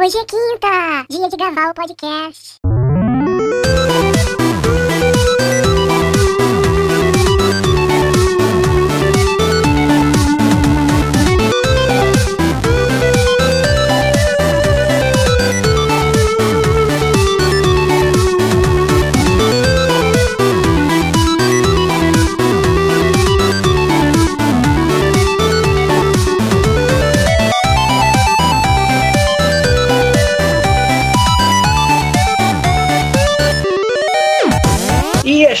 [0.00, 2.67] Hoje é quinta, dia de gravar o podcast.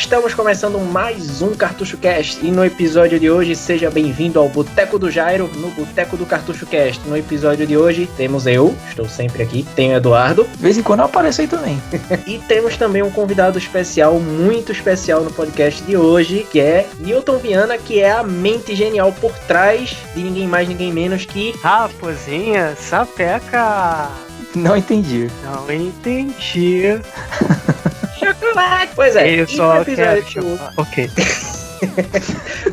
[0.08, 2.44] Estamos começando mais um Cartucho Cast.
[2.44, 6.64] E no episódio de hoje, seja bem-vindo ao Boteco do Jairo, no Boteco do Cartucho
[6.64, 7.06] Cast.
[7.06, 10.82] No episódio de hoje, temos eu, estou sempre aqui, tenho o Eduardo, De vez em
[10.82, 11.78] quando eu apareço aí também.
[12.26, 17.36] e temos também um convidado especial, muito especial no podcast de hoje, que é Newton
[17.36, 22.74] Viana, que é a mente genial por trás de ninguém mais, ninguém menos que Raposinha,
[22.76, 24.08] sapeca.
[24.54, 25.28] Não entendi.
[25.44, 26.98] Não entendi.
[28.94, 30.74] Pois é, Eu só episódio quero hoje- chocolate.
[30.76, 31.10] Ok.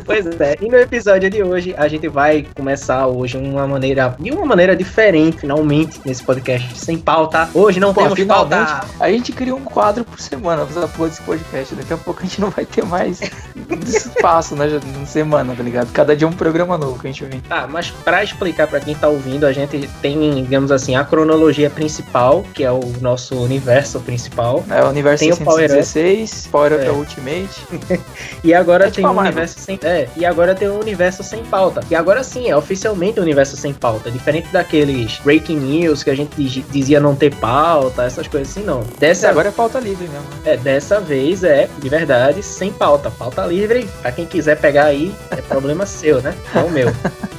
[0.04, 4.30] Pois é, e no episódio de hoje a gente vai começar hoje uma maneira, de
[4.30, 7.48] uma maneira diferente, finalmente, nesse podcast sem pauta.
[7.54, 8.86] Hoje não Pô, temos finalmente, pauta.
[9.00, 11.74] a gente criou um quadro por semana pra porra desse podcast.
[11.74, 13.20] Daqui a pouco a gente não vai ter mais
[13.86, 15.90] espaço na na semana, tá ligado?
[15.92, 17.40] Cada dia um programa novo que a gente vem.
[17.40, 21.70] Tá, mas pra explicar pra quem tá ouvindo, a gente tem, digamos assim, a cronologia
[21.70, 24.64] principal, que é o nosso universo principal.
[24.70, 25.72] É o universo Tem o Power Up.
[25.84, 26.86] 616, Power Up É.
[26.86, 26.90] é.
[26.90, 28.00] Ultimate.
[28.44, 29.24] E agora É tem a Marvel.
[29.32, 29.78] universo sem.
[29.82, 31.80] É, e agora tem o universo sem pauta.
[31.90, 34.10] E agora sim, é oficialmente o universo sem pauta.
[34.10, 38.64] Diferente daqueles breaking news que a gente diz- dizia não ter pauta, essas coisas assim,
[38.64, 38.82] não.
[38.96, 40.26] E Dessa agora é pauta livre mesmo.
[40.44, 43.10] É, dessa vez é, de verdade, sem pauta.
[43.10, 46.34] Pauta livre, pra quem quiser pegar aí, é problema seu, né?
[46.54, 46.92] Não o meu.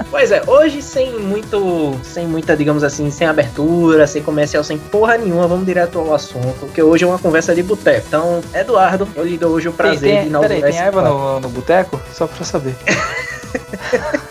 [0.09, 5.17] Pois é, hoje sem muito, sem muita, digamos assim, sem abertura, sem comercial, sem porra
[5.17, 8.05] nenhuma, vamos direto ao assunto, porque hoje é uma conversa de boteco.
[8.07, 10.79] Então, Eduardo, eu lhe dou hoje o prazer tem, de tem, inaugurar peraí, tem esse
[10.87, 11.17] erva quadro.
[11.17, 11.99] no, no boteco?
[12.13, 12.75] Só pra saber.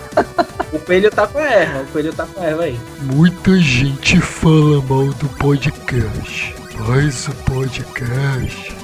[0.72, 2.78] O coelho tá com a erva, o coelho tá com a erva aí.
[3.00, 6.54] Muita gente fala mal do podcast.
[6.86, 8.76] Faz o podcast.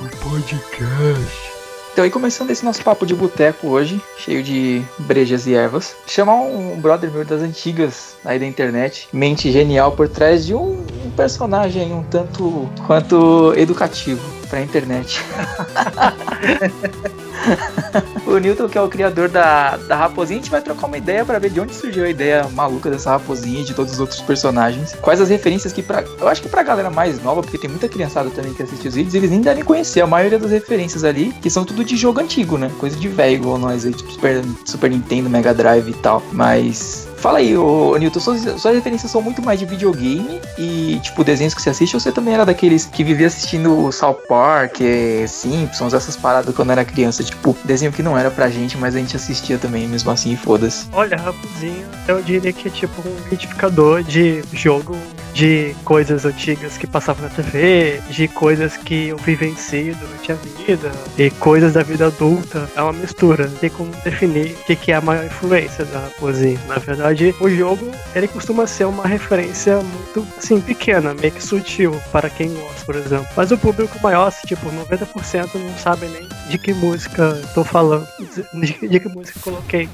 [0.00, 1.50] O podcast.
[1.92, 6.34] Então aí começando esse nosso papo de boteco hoje, cheio de brejas e ervas, chamar
[6.34, 11.10] um brother meu das antigas aí da internet, mente genial por trás de um, um
[11.16, 15.20] personagem um tanto quanto educativo pra internet.
[18.26, 21.24] o Newton, que é o criador da, da Raposinha, a gente vai trocar uma ideia
[21.24, 24.20] pra ver de onde surgiu a ideia maluca dessa Raposinha e de todos os outros
[24.20, 24.94] personagens.
[25.00, 26.04] Quais as referências que pra.
[26.18, 28.94] Eu acho que pra galera mais nova, porque tem muita criançada também que assiste os
[28.94, 32.20] vídeos, eles nem devem conhecer a maioria das referências ali, que são tudo de jogo
[32.20, 32.70] antigo, né?
[32.78, 36.22] Coisa de velho igual nós tipo Super, Super Nintendo, Mega Drive e tal.
[36.32, 37.09] Mas.
[37.20, 41.52] Fala aí, ô, Newton, suas, suas referências são muito mais de videogame e, tipo, desenhos
[41.52, 45.92] que você assiste, ou você também era daqueles que vivia assistindo South Park, eh, Simpsons,
[45.92, 49.14] essas paradas quando era criança, tipo, desenho que não era pra gente, mas a gente
[49.14, 50.86] assistia também, mesmo assim, foda-se.
[50.92, 54.96] Olha, Raposinha, eu diria que é tipo um identificador de jogo,
[55.32, 60.90] de coisas antigas que passavam na TV, de coisas que eu vivencio durante a vida,
[61.18, 62.68] e coisas da vida adulta.
[62.76, 63.46] É uma mistura.
[63.46, 66.58] Não tem como definir o que que é a maior influência da Raposinha.
[66.68, 71.92] Na verdade, o jogo, ele costuma ser uma referência muito, assim, pequena, meio que sutil
[72.12, 73.26] para quem gosta, por exemplo.
[73.36, 78.06] Mas o público maior, assim, tipo, 90% não sabe nem de que música tô falando,
[78.54, 79.88] de, de que música eu coloquei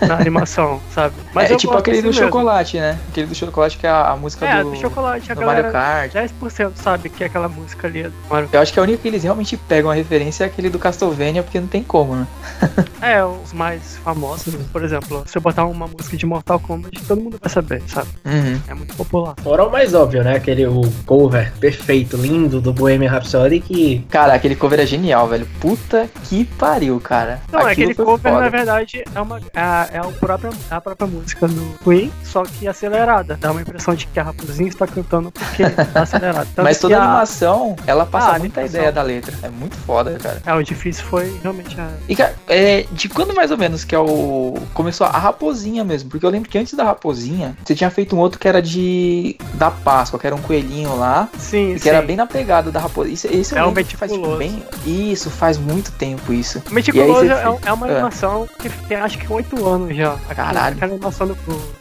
[0.00, 1.14] na animação, sabe?
[1.36, 2.24] é, eu tipo aquele assim do mesmo.
[2.26, 2.98] chocolate, né?
[3.08, 6.12] Aquele do chocolate que é a, a música É, do, chocolate, a Mario galera Kart.
[6.12, 8.98] 10% sabe que é aquela música ali é do Mario Eu acho que a única
[8.98, 12.26] que eles realmente pegam a referência é aquele do Castlevania, porque não tem como, né?
[13.02, 17.20] É, os mais famosos, por exemplo, se eu botar uma música de Mortal Kombat, todo
[17.20, 18.08] mundo vai saber, sabe?
[18.24, 18.60] Uhum.
[18.66, 19.34] É muito popular.
[19.42, 20.36] Fora o mais óbvio, né?
[20.36, 25.46] Aquele o cover perfeito, lindo do Bohemian Rhapsody que Cara, aquele cover é genial, velho.
[25.60, 27.40] Puta que pariu, cara.
[27.52, 28.44] Não, é Aquilo aquele cover, foda.
[28.44, 32.66] na verdade, é, uma, é, é a, própria, a própria música do Queen, só que
[32.66, 33.36] acelerada.
[33.40, 36.46] Dá uma impressão de que a Raposinha está cantando porque tá acelerada.
[36.54, 38.80] Tanto Mas toda a animação, ela passa Ah, muita animação.
[38.80, 39.34] ideia da letra.
[39.42, 40.42] É muito foda, cara.
[40.44, 41.88] É, o difícil foi realmente a.
[42.08, 44.54] E, cara, é, de quando mais ou menos que é o.
[44.74, 46.10] Começou a raposinha mesmo?
[46.10, 49.36] Porque eu lembro que antes da raposinha, você tinha feito um outro que era de.
[49.54, 51.28] Da Páscoa, que era um coelhinho lá.
[51.38, 51.88] Sim, E que sim.
[51.90, 53.08] era bem na pegada da raposa.
[53.08, 54.62] Isso, isso É um faz tipo, bem.
[54.84, 56.62] Isso, faz muito tempo isso.
[56.70, 57.92] Meticuloso é, é uma é.
[57.92, 60.12] animação que tem acho que 8 anos anos já.
[60.28, 60.76] Aquela- Caralho.
[60.76, 61.34] Aquela animação do,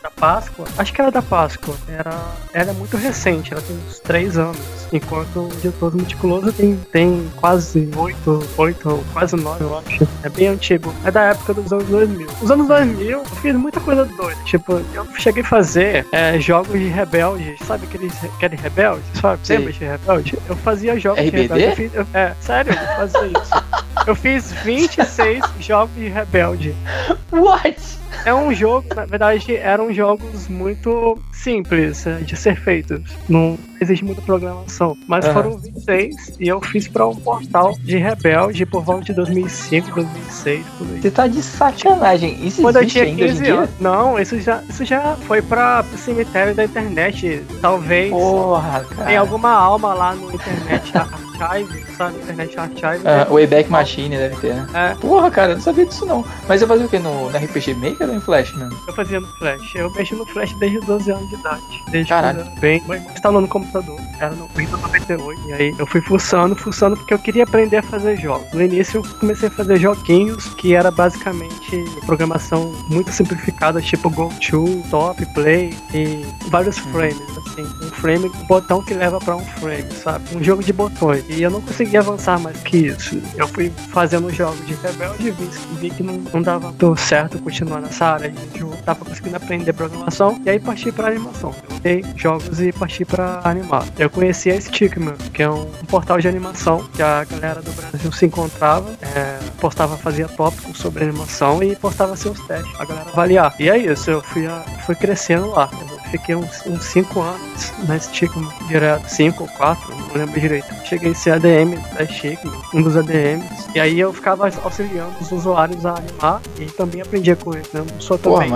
[0.03, 2.13] da Páscoa, acho que era da Páscoa, era,
[2.53, 4.57] era muito recente, ela tem uns 3 anos.
[4.93, 10.07] Enquanto o de todo meticuloso tem, tem quase 8, 8, quase 9, eu acho.
[10.23, 10.93] É bem antigo.
[11.03, 12.27] É da época dos anos 2000.
[12.41, 14.39] Os anos 2000, eu fiz muita coisa doida.
[14.45, 17.55] Tipo, eu cheguei a fazer é, jogos de rebelde.
[17.65, 19.03] Sabe aqueles, aquele rebelde?
[19.19, 19.39] Sabe?
[19.49, 20.37] Lembra de rebelde?
[20.47, 21.41] Eu fazia jogos de RBD?
[21.47, 21.63] rebelde.
[21.65, 23.65] Eu fiz- eu- é, sério, eu fazia isso.
[24.07, 26.75] Eu fiz 26 jogos de rebelde.
[27.31, 27.81] What?
[28.23, 33.01] É um jogo, na verdade, eram jogos muito simples é, de ser feitos.
[33.27, 34.97] Não existe muita programação.
[35.07, 35.33] Mas Aham.
[35.33, 40.65] foram 26 e eu fiz pra um portal de rebelde por volta de 2005, 2006,
[40.77, 41.01] por aí.
[41.01, 42.45] Você tá de sacanagem.
[42.45, 43.53] Isso Quando eu existe tinha ainda hoje em 15 dia?
[43.59, 43.69] anos.
[43.79, 47.43] Não, isso já, isso já foi pra pro cemitério da internet.
[47.61, 49.07] Talvez Porra, cara.
[49.07, 50.91] tem alguma alma lá no Internet
[51.39, 52.15] Archive, sabe?
[52.17, 53.01] Internet Archive.
[53.05, 54.67] Ah, o Wayback Machine deve ter, né?
[54.73, 54.95] É.
[54.95, 56.23] Porra, cara, eu não sabia disso não.
[56.47, 56.97] Mas eu fazia o que?
[56.97, 58.77] No, no RPG Maker ou em Flash mesmo?
[58.87, 59.75] Eu fazia no Flash.
[59.75, 61.63] Eu mexi no Flash desde 12 anos de idade.
[61.89, 62.39] Desde Caralho.
[62.39, 62.77] quando era bem.
[62.77, 63.99] Irmão instalou no computador.
[64.19, 65.41] Era no Windows 98.
[65.47, 68.51] E aí eu fui fuçando, fuçando, porque eu queria aprender a fazer jogos.
[68.53, 74.29] No início eu comecei a fazer joguinhos que era basicamente programação muito simplificada, tipo Go
[74.49, 77.63] To, Top, Play e vários frames, assim.
[77.63, 80.35] Um frame, um botão que leva pra um frame, sabe?
[80.35, 81.23] Um jogo de botões.
[81.29, 83.21] E eu não conseguia avançar mais que isso.
[83.35, 85.49] Eu fui fazendo jogos de rebelde e vi,
[85.79, 88.75] vi que não, não dava muito certo continuar nessa área de jogo.
[88.85, 91.53] Tava conseguindo aprender programação e aí parti pra animação.
[91.69, 93.85] Eu dei jogos e parti pra animar.
[93.97, 98.11] Eu conheci a Stickman, que é um, portal de animação que a galera do Brasil
[98.11, 103.55] se encontrava, é, postava, fazia tópicos sobre animação e postava seus testes pra galera avaliar.
[103.59, 105.69] E é isso, eu fui, a- fui crescendo lá.
[105.71, 110.67] Eu fiquei uns 5 anos na Stickman, direto, 5 ou 4, não lembro direito.
[110.85, 113.65] Cheguei a ser ADM da Stickman, um dos ADMs.
[113.75, 117.81] E aí eu ficava auxiliando os usuários a animar e também aprendia com eles, né?
[117.81, 118.49] Eu não sou também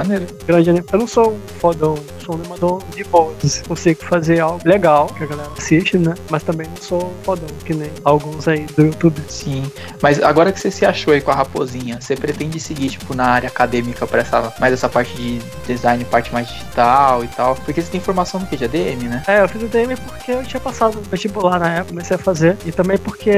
[0.45, 3.61] grande Eu não sou um fodão, sou um animador de boas.
[3.67, 6.13] Consigo fazer algo legal, que a galera assiste, né?
[6.29, 9.21] Mas também não sou fodão, que nem alguns aí do YouTube.
[9.27, 9.69] Sim.
[10.01, 13.25] Mas agora que você se achou aí com a raposinha, você pretende seguir, tipo, na
[13.25, 17.38] área acadêmica pra essa, mais essa parte de design, parte mais digital e tal?
[17.65, 18.57] Porque você tem formação no que?
[18.57, 19.23] De ADM, né?
[19.27, 22.19] É, eu fiz o DM porque eu tinha passado no vestibular na época, comecei a
[22.19, 22.57] fazer.
[22.65, 23.31] E também porque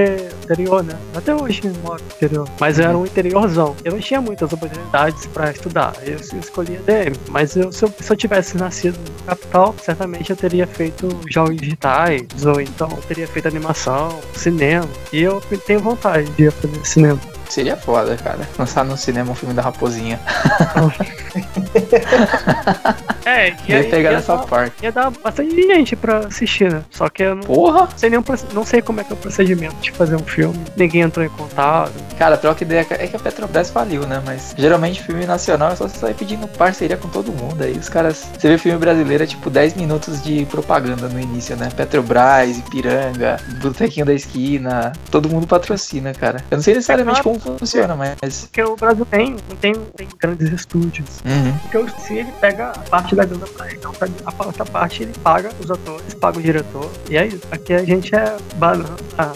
[0.43, 0.93] interior, né?
[1.15, 2.47] Até hoje eu moro no interior.
[2.59, 3.75] Mas eu era um interiorzão.
[3.83, 5.93] Eu não tinha muitas oportunidades pra estudar.
[6.03, 7.15] Eu es- escolhi ADM.
[7.29, 11.57] Mas eu- se, eu, se eu tivesse nascido na capital, certamente eu teria feito jogos
[11.57, 12.23] digitais.
[12.45, 14.87] Ou então eu teria feito animação, cinema.
[15.13, 17.19] E eu tenho vontade de fazer cinema.
[17.51, 18.39] Seria foda, cara.
[18.57, 20.17] Lançar no cinema um filme da raposinha.
[23.25, 24.73] É, Ia ia, pegar ia nessa dar, parte.
[24.81, 26.81] ia dar bastante gente pra assistir, né?
[26.89, 27.89] Só que eu não Porra!
[27.97, 30.57] sei proce- não sei como é que é o procedimento de fazer um filme.
[30.77, 31.91] Ninguém entrou em contato.
[32.17, 32.87] Cara, troca ideia.
[32.91, 34.21] É que a Petrobras faliu, né?
[34.25, 37.61] Mas geralmente filme nacional é só você sair pedindo parceria com todo mundo.
[37.61, 38.25] Aí os caras.
[38.39, 41.67] Você vê filme brasileiro é tipo 10 minutos de propaganda no início, né?
[41.75, 44.93] Petrobras, Ipiranga, Botequinho da Esquina.
[45.09, 46.41] Todo mundo patrocina, cara.
[46.49, 48.41] Eu não sei necessariamente como funciona, mas.
[48.41, 51.07] Porque o Brasil tem, não tem, tem grandes estúdios.
[51.25, 51.57] Uhum.
[51.63, 53.77] Porque o se ele pega a parte da grana pra ele.
[53.77, 53.91] Então,
[54.25, 56.89] a outra parte ele paga os atores, paga o diretor.
[57.09, 57.41] E é isso.
[57.51, 58.95] Aqui a gente é banana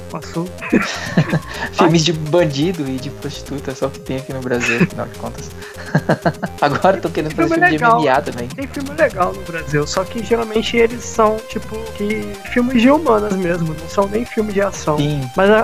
[0.10, 0.70] com açúcar.
[1.74, 5.08] Filmes de bandido e de prostituta, é só o que tem aqui no Brasil, afinal
[5.08, 5.50] de contas.
[6.62, 8.06] Agora tô querendo fazer Filme filme de.
[8.08, 8.48] MMA também.
[8.50, 12.22] Tem filme legal no Brasil, só que geralmente eles são, tipo, que
[12.52, 14.98] filmes de humanas mesmo, não são nem filmes de ação.
[14.98, 15.22] Sim.
[15.36, 15.60] Mas a-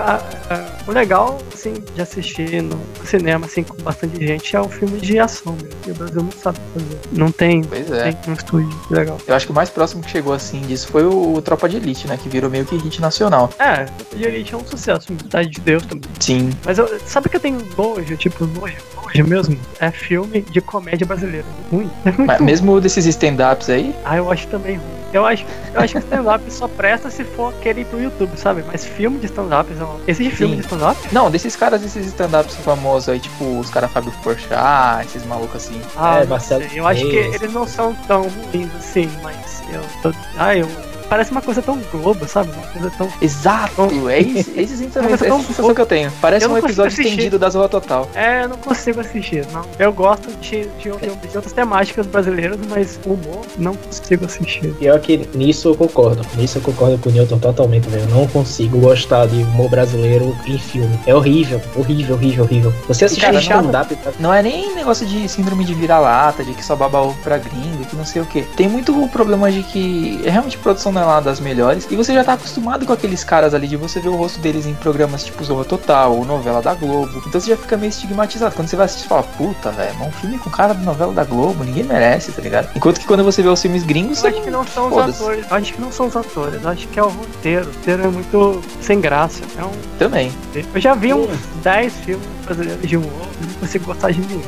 [0.50, 2.31] a- a- o legal, assim, de assistir
[2.62, 5.68] no cinema, assim, com bastante gente, é um filme de ação mesmo.
[5.86, 6.98] E o Brasil não sabe fazer.
[7.12, 8.12] Não tem, Pois é.
[8.12, 9.18] tem um estúdio legal.
[9.26, 12.06] Eu acho que o mais próximo que chegou assim disso foi o Tropa de Elite,
[12.08, 12.18] né?
[12.20, 13.50] Que virou meio que hit nacional.
[13.58, 16.08] É, o de Elite é um sucesso, Cidade de Deus também.
[16.20, 16.50] Sim.
[16.64, 19.56] Mas eu, sabe que eu tenho nojo, tipo, nojo, nojo mesmo?
[19.80, 21.46] É filme de comédia brasileira.
[21.70, 21.90] Ruim.
[22.04, 22.46] É muito Mas ruim.
[22.46, 25.01] mesmo desses stand-ups aí, Ah, eu acho também ruim.
[25.12, 28.64] Eu acho, eu acho que stand-up só presta se for aquele pro YouTube, sabe?
[28.66, 30.00] Mas filme de stand-up, não.
[30.06, 30.60] existe filme Sim.
[30.60, 30.98] de stand-up?
[31.12, 35.80] Não, desses caras, desses stand-ups famosos aí, tipo os caras Fábio Porchat, esses malucos assim.
[35.96, 36.64] Ah, É, não Marcelo.
[36.74, 40.16] Eu acho que eles não são tão ruins assim, mas eu tô...
[40.38, 40.66] Ah, eu...
[41.08, 42.50] Parece uma coisa tão globo, sabe?
[42.52, 43.08] Uma coisa tão...
[43.20, 43.82] Exato!
[44.08, 46.12] É então, Mas essa é tão sensação que eu tenho.
[46.20, 47.10] Parece Eu não um episódio assistir.
[47.10, 48.08] estendido da Zorra Total.
[48.14, 49.62] É, eu não consigo assistir, não.
[49.78, 54.72] Eu gosto de, de, de outras temáticas brasileiras, mas o humor não consigo assistir.
[54.74, 56.22] Pior que nisso eu concordo.
[56.36, 58.02] Nisso eu concordo com o Newton totalmente, velho.
[58.04, 60.98] Eu não consigo gostar de humor brasileiro em filme.
[61.06, 62.74] É horrível, horrível, horrível, horrível.
[62.88, 66.64] Você assistir cara, não- stand-up, Não é nem negócio de síndrome de vira-lata, de que
[66.64, 68.42] só baba ovo pra gringo, que não sei o que.
[68.56, 71.86] Tem muito problema de que é realmente produção é lá das melhores.
[71.90, 74.66] E você já tá acostumado com aqueles caras ali de você ver o rosto deles
[74.66, 77.22] em programas tipo Zorra Total ou novela da Globo.
[77.26, 78.54] Então você já fica meio estigmatizado.
[78.54, 81.12] Quando você vai assistir, você fala, puta, velho, mas um filme com cara de novela
[81.12, 82.70] da Globo, ninguém merece, tá ligado?
[82.74, 85.46] Enquanto que quando você vê os filmes gringos, Eu acho que não são os atores.
[85.50, 86.62] Eu acho que não são os atores.
[86.62, 87.68] Eu acho que é o roteiro.
[87.68, 89.42] O roteiro é muito sem graça.
[89.58, 90.32] É um também.
[90.74, 91.30] Eu já vi uns
[91.62, 94.42] 10 filmes brasileiros de um outro, não consigo gostar de nenhum.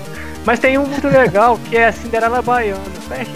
[0.44, 2.80] Mas tem um muito legal que é Cinderela Baiana.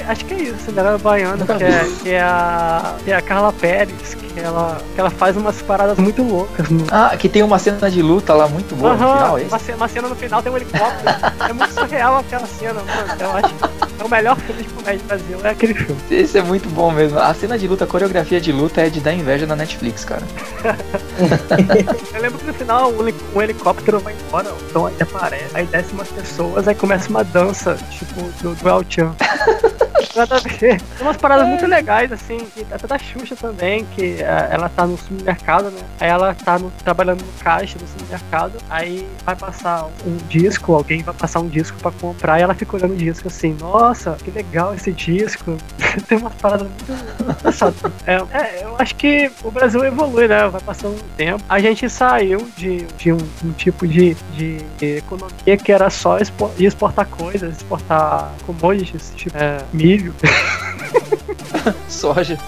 [0.08, 2.96] Acho, que é isso, Cinderela Baiana, que é, que é a.
[3.04, 6.84] que é a Carla Pérez, que ela, que ela faz umas paradas muito loucas no.
[6.90, 9.50] Ah, que tem uma cena de luta lá muito boa no final, é isso?
[9.50, 11.32] uma, cena, uma cena no final tem um helicóptero.
[11.48, 13.20] é muito surreal aquela cena, mano.
[13.20, 16.00] Eu acho é o melhor filme de comédia do Brasil, é aquele filme.
[16.10, 17.18] Esse é muito bom mesmo.
[17.18, 20.22] A cena de luta, a coreografia de luta é de dar inveja na Netflix, cara.
[22.14, 25.92] Eu lembro que no final um, heli- helicóptero vai embora, então aí aparece, aí desce
[25.92, 28.84] umas pessoas, aí começa uma dança, tipo, do, do El.
[30.16, 30.40] Nada.
[30.40, 34.86] Tem umas paradas muito legais, assim, que até da Xuxa também, que eh, ela tá
[34.86, 35.80] no supermercado, né?
[36.00, 41.02] Aí ela tá no- trabalhando no caixa do supermercado, aí vai passar um disco, alguém
[41.02, 44.30] vai passar um disco pra comprar, e ela fica olhando o disco assim, nossa, que
[44.30, 45.56] legal esse disco.
[46.08, 47.74] Tem umas paradas muito engraçadas.
[48.06, 50.48] É, é, eu acho que o Brasil evolui, né?
[50.48, 51.42] Vai passando o tempo.
[51.48, 56.50] A gente saiu de, de um, um tipo de, de economia que era só expo-
[56.58, 59.87] exportar coisas, exportar commodities, tipo é, milho,
[61.88, 62.38] Soja.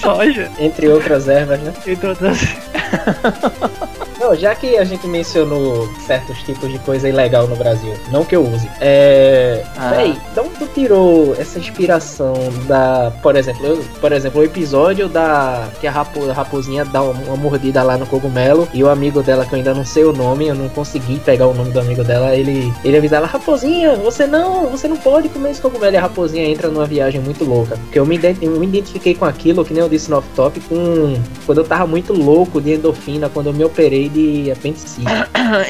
[0.00, 1.72] soja, Entre outras ervas, né?
[1.86, 2.38] entre outras.
[4.18, 8.36] Não, já que a gente mencionou certos tipos de coisa ilegal no Brasil, não que
[8.36, 9.64] eu use, é.
[9.76, 9.90] Ah.
[9.96, 12.34] Véi, de onde tu tirou essa inspiração
[12.66, 13.12] da.
[13.22, 15.68] Por exemplo, eu- por exemplo, o episódio da.
[15.80, 19.22] que a, rapo, a raposinha dá uma, uma mordida lá no cogumelo e o amigo
[19.22, 21.80] dela, que eu ainda não sei o nome, eu não consegui pegar o nome do
[21.80, 25.92] amigo dela, ele, ele avisa ela, raposinha, você não, você não pode comer esse cogumelo.
[25.94, 27.76] E a raposinha entra numa viagem muito louca.
[27.76, 31.14] Porque eu me, eu me identifiquei com aquilo, que nem eu disse no off-top, com.
[31.46, 35.06] quando eu tava muito louco de endorfina, quando eu me operei de apendicite.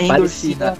[0.00, 0.76] Endorfina.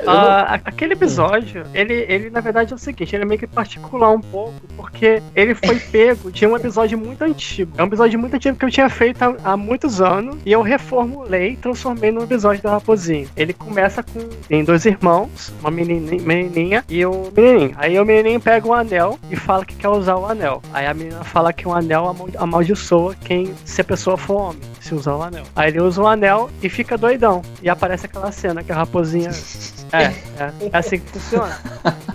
[0.00, 3.38] Eu não- Ah, aquele episódio, ele, ele na verdade é o seguinte, ele é meio
[3.40, 7.72] que particular um pouco, porque ele foi pego de um episódio muito antigo.
[7.78, 10.62] É um episódio muito antigo que eu tinha feito há, há muitos anos, e eu
[10.62, 13.26] reformulei e transformei num episódio da Raposinha.
[13.36, 17.72] Ele começa com, tem dois irmãos, uma menininha, menininha e o menininho.
[17.76, 20.60] Aí o menininho pega um anel e fala que quer usar o anel.
[20.72, 24.60] Aí a menina fala que o anel amal- amaldiçoa quem, se a pessoa for homem,
[24.84, 25.44] se usar o anel.
[25.56, 27.42] Aí ele usa o anel e fica doidão.
[27.62, 29.30] E aparece aquela cena que a raposinha
[29.92, 31.58] é, é, é assim que funciona.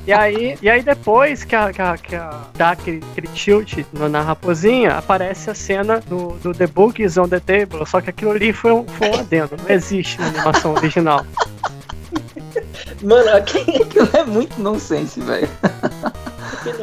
[0.05, 3.77] E aí, e aí depois que a, que a, que a- dá aquele, aquele tilt
[3.93, 8.01] no- na raposinha, aparece a cena do, do The Book is on the Table, só
[8.01, 11.25] que aquilo ali foi um, foi um adendo, não existe na animação original.
[13.03, 15.47] Mano, Aquilo é muito nonsense, velho.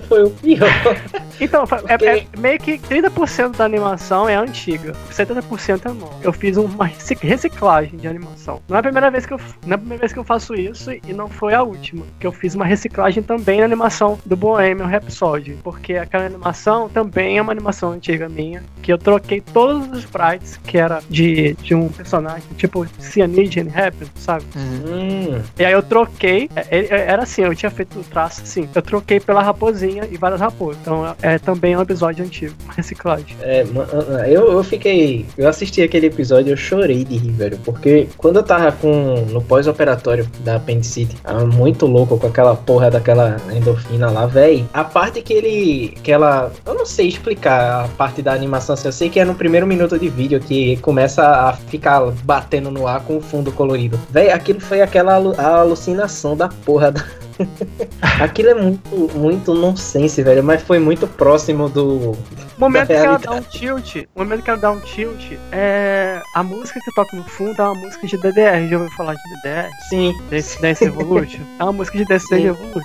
[0.09, 0.69] Foi o pior.
[1.39, 6.15] Então, é, é meio que 30% da animação é antiga, 70% é nova.
[6.23, 8.63] Eu fiz uma recic- reciclagem de animação.
[8.67, 10.55] Não é a primeira vez que eu, não é a primeira vez que eu faço
[10.55, 14.35] isso e não foi a última, que eu fiz uma reciclagem também na animação do
[14.35, 19.91] Bohemian Rhapsody, porque aquela animação também é uma animação antiga minha, que eu troquei todos
[19.91, 24.47] os sprites que era de, de um personagem, tipo Cyanide and Happy, sabe?
[24.57, 28.67] Hum, E aí eu troquei, é, é, era assim, eu tinha feito o traço assim,
[28.75, 30.79] eu troquei pela raposinha e várias raposas.
[30.81, 33.37] Então é também um episódio antigo, reciclagem.
[33.43, 33.87] é, ma-
[34.29, 35.27] eu, eu fiquei.
[35.37, 37.59] Eu assisti aquele episódio eu chorei de rir, velho.
[37.65, 39.27] Porque quando eu tava com.
[39.31, 44.69] no pós-operatório da apendicite, tava muito louco com aquela porra daquela endorfina lá, velho.
[44.73, 45.89] A parte que ele.
[46.03, 46.51] que ela.
[46.65, 49.67] Eu não sei explicar a parte da animação, assim, eu sei que é no primeiro
[49.67, 53.99] minuto de vídeo que começa a ficar batendo no ar com o fundo colorido.
[54.11, 55.15] Velho, aquilo foi aquela
[55.61, 57.05] alucinação da porra da.
[58.21, 62.13] Aquilo é muito, muito nonsense, velho, mas foi muito próximo do.
[62.13, 62.17] O
[62.59, 66.21] momento que ela dá um tilt, o momento que ela dá um tilt, é.
[66.35, 68.69] A música que toca no fundo é uma música de DDR.
[68.69, 69.71] Já ouviu falar de DDR?
[69.89, 71.41] Sim, Dance, Dance Revolution?
[71.59, 72.43] É uma música de Dance Sim.
[72.43, 72.81] Revolution.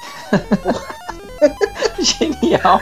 [1.99, 2.81] Genial.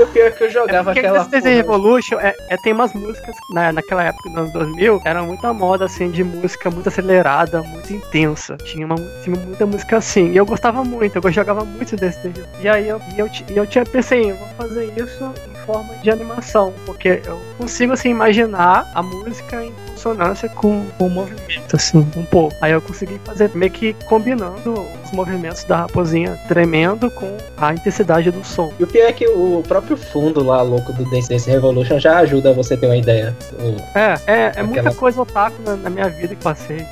[0.00, 1.24] E o pior é que eu É jogava porque aquela.
[1.26, 5.52] Porra- Revolution é, é- tem umas músicas na, naquela época, nos anos 2000, era muita
[5.52, 8.56] moda assim de música muito acelerada, muito intensa.
[8.56, 10.30] Tinha, uma, tinha muita música assim.
[10.30, 13.66] E eu gostava muito, eu jogava muito desse E aí eu, e eu, e eu
[13.66, 15.34] tinha pensei, eu vou fazer isso
[15.72, 21.10] forma de animação, porque eu consigo assim imaginar a música em consonância com, com o
[21.10, 22.54] movimento, assim, um pouco.
[22.62, 28.30] Aí eu consegui fazer meio que combinando os movimentos da raposinha tremendo com a intensidade
[28.30, 28.72] do som.
[28.78, 32.18] E o pior é que o próprio fundo lá, louco do Dance Dance Revolution, já
[32.18, 33.36] ajuda você a ter uma ideia.
[33.58, 36.86] O- É, é, é muita Aquela- coisa otaku na, na minha vida que passei.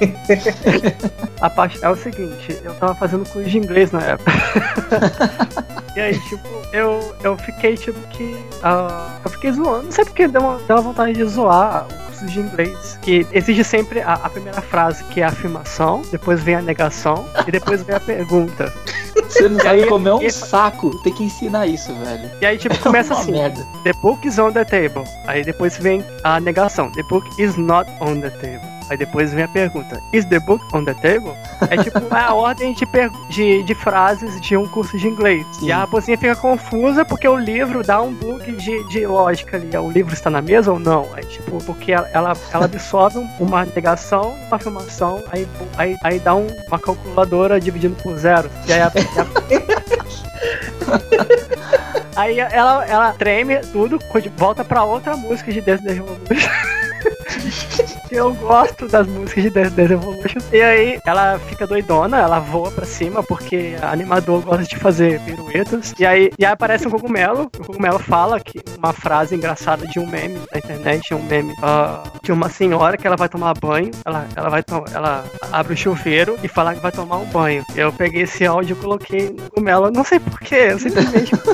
[1.40, 4.32] a parte é o seguinte, eu tava fazendo curso de inglês na época.
[5.98, 8.36] E aí, tipo, eu, eu fiquei, tipo, que.
[8.62, 9.82] ah, eu fiquei zoando.
[9.82, 12.96] Não sei porque deu uma, deu uma vontade de zoar o curso de inglês.
[13.02, 17.28] Que exige sempre a, a primeira frase, que é a afirmação, depois vem a negação
[17.44, 18.72] e depois vem a pergunta.
[19.28, 20.96] Você não sabe como é um saco.
[21.02, 22.30] Tem que ensinar isso, velho.
[22.40, 23.66] E aí, tipo, começa Uma assim: merda.
[23.82, 25.02] The book is on the table.
[25.26, 28.77] Aí depois vem a negação: The book is not on the table.
[28.90, 31.34] Aí depois vem a pergunta: Is the book on the table?
[31.70, 32.86] É tipo a ordem de,
[33.30, 35.46] de, de frases de um curso de inglês.
[35.52, 35.66] Sim.
[35.66, 39.76] E a raposinha fica confusa porque o livro dá um bug de, de lógica ali.
[39.76, 41.08] O livro está na mesa ou não?
[41.16, 46.18] É tipo, porque ela, ela, ela absorve um- uma negação, uma afirmação, aí, aí, aí
[46.18, 48.50] dá um- uma calculadora dividindo por zero.
[48.66, 48.92] E aí a, a-
[52.16, 53.98] Aí ela, ela treme tudo,
[54.36, 56.48] volta pra outra música de Dance Dance Revolution.
[58.10, 60.38] Eu gosto das músicas de Dance Dance Revolution.
[60.52, 65.20] E aí ela fica doidona, ela voa pra cima porque a animador gosta de fazer
[65.20, 65.94] piruetas.
[65.98, 67.50] E aí, e aí aparece um cogumelo.
[67.58, 72.02] O cogumelo fala que uma frase engraçada de um meme na internet, um meme ah,
[72.22, 73.90] de uma senhora que ela vai tomar banho.
[74.04, 74.64] Ela, ela vai
[74.94, 77.62] ela abre o chuveiro e fala que vai tomar um banho.
[77.76, 79.90] Eu peguei esse áudio e coloquei no cogumelo.
[79.90, 81.32] Não sei porquê, eu simplesmente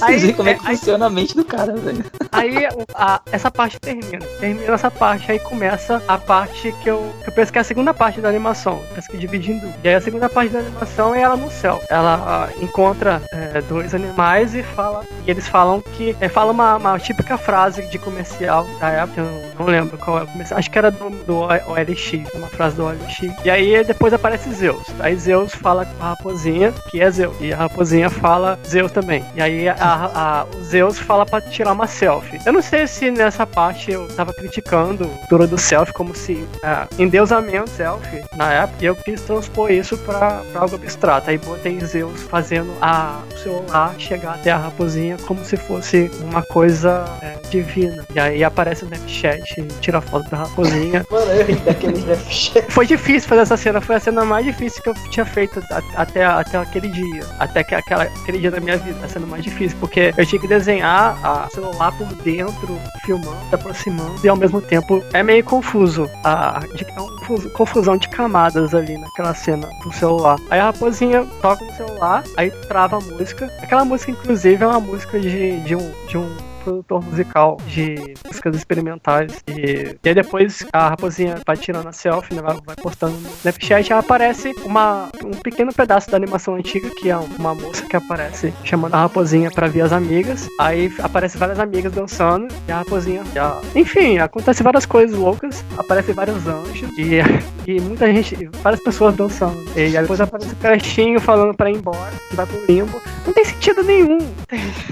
[0.00, 2.04] Vocês Aí- veem como é que aí- funciona a mente do cara, velho.
[2.32, 4.24] Aí a- essa parte termina.
[4.38, 7.64] Termina essa parte, aí começa a parte que eu, que eu penso que é a
[7.64, 8.82] segunda parte da animação.
[8.94, 9.74] Penso que duas.
[9.82, 11.82] E aí a segunda parte da animação é ela no céu.
[11.90, 15.04] Ela ah, encontra é, dois animais e fala.
[15.26, 16.16] E eles falam que.
[16.20, 20.22] É, fala uma, uma típica frase de comercial da época, eu não lembro qual é
[20.22, 20.58] o comercial.
[20.58, 23.20] Acho que era do, do OLX, uma frase do OLX.
[23.44, 24.86] E aí depois aparece Zeus.
[25.00, 27.34] Aí Zeus fala com a raposinha, que é Zeus.
[27.40, 29.24] E a raposinha fala Zeus também.
[29.34, 31.86] E aí a, a- o Zeus fala pra tirar uma
[32.20, 32.40] selfie.
[32.44, 36.46] Eu não sei se nessa parte eu tava criticando a cultura do selfie como se
[36.62, 38.78] ah, endeusamento selfie na época.
[38.82, 41.30] E eu quis transpor isso pra, pra algo abstrato.
[41.30, 46.42] Aí botei Zeus fazendo a, o celular chegar até a raposinha como se fosse uma
[46.42, 48.04] coisa é, divina.
[48.14, 51.04] E aí aparece o Snapchat e tira foto da raposinha.
[51.10, 52.70] Mano, eu ri daquele Snapchat.
[52.70, 55.62] Foi difícil fazer essa cena, foi a cena mais difícil que eu tinha feito
[55.94, 57.24] até, até aquele dia.
[57.38, 60.40] Até que, aquela, aquele dia da minha vida, a cena mais difícil, porque eu tinha
[60.40, 65.44] que desenhar a celular por dentro, filmando, se aproximando, e ao mesmo tempo é meio
[65.44, 66.08] confuso.
[66.24, 70.38] A, é uma confusão de camadas ali naquela cena do celular.
[70.50, 73.46] Aí a raposinha toca no celular, aí trava a música.
[73.62, 75.92] Aquela música, inclusive, é uma música de, de um.
[76.06, 79.42] De um produtor musical de músicas experimentais.
[79.48, 83.28] E, e aí depois a raposinha vai tirando a selfie, né, vai, vai postando no
[83.28, 87.96] Snapchat aí aparece uma, um pequeno pedaço da animação antiga que é uma moça que
[87.96, 90.48] aparece chamando a raposinha pra ver as amigas.
[90.58, 95.64] Aí aparece várias amigas dançando e a raposinha e a- enfim, acontece várias coisas loucas
[95.76, 97.18] aparecem vários anjos e,
[97.66, 99.58] e muita gente, várias pessoas dançando.
[99.76, 103.00] E aí depois aparece o crestinho falando pra ir embora que vai pro limbo.
[103.26, 104.18] Não tem sentido nenhum.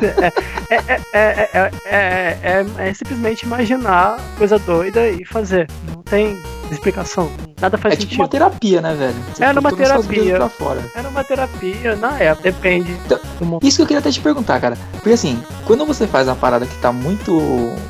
[0.01, 0.33] É,
[0.71, 5.67] é, é, é, é, é- é simplesmente imaginar coisa doida e fazer.
[5.87, 6.37] Não tem
[6.71, 7.31] explicação.
[7.61, 8.21] Nada faz É tipo sentido.
[8.23, 9.15] uma terapia, né, velho?
[9.35, 10.37] Você Era uma terapia.
[10.37, 10.85] Pra fora.
[10.95, 13.19] Era uma terapia na época, depende Então.
[13.63, 14.77] Isso que eu queria até te perguntar, cara.
[14.93, 17.39] Porque assim, quando você faz uma parada que tá muito,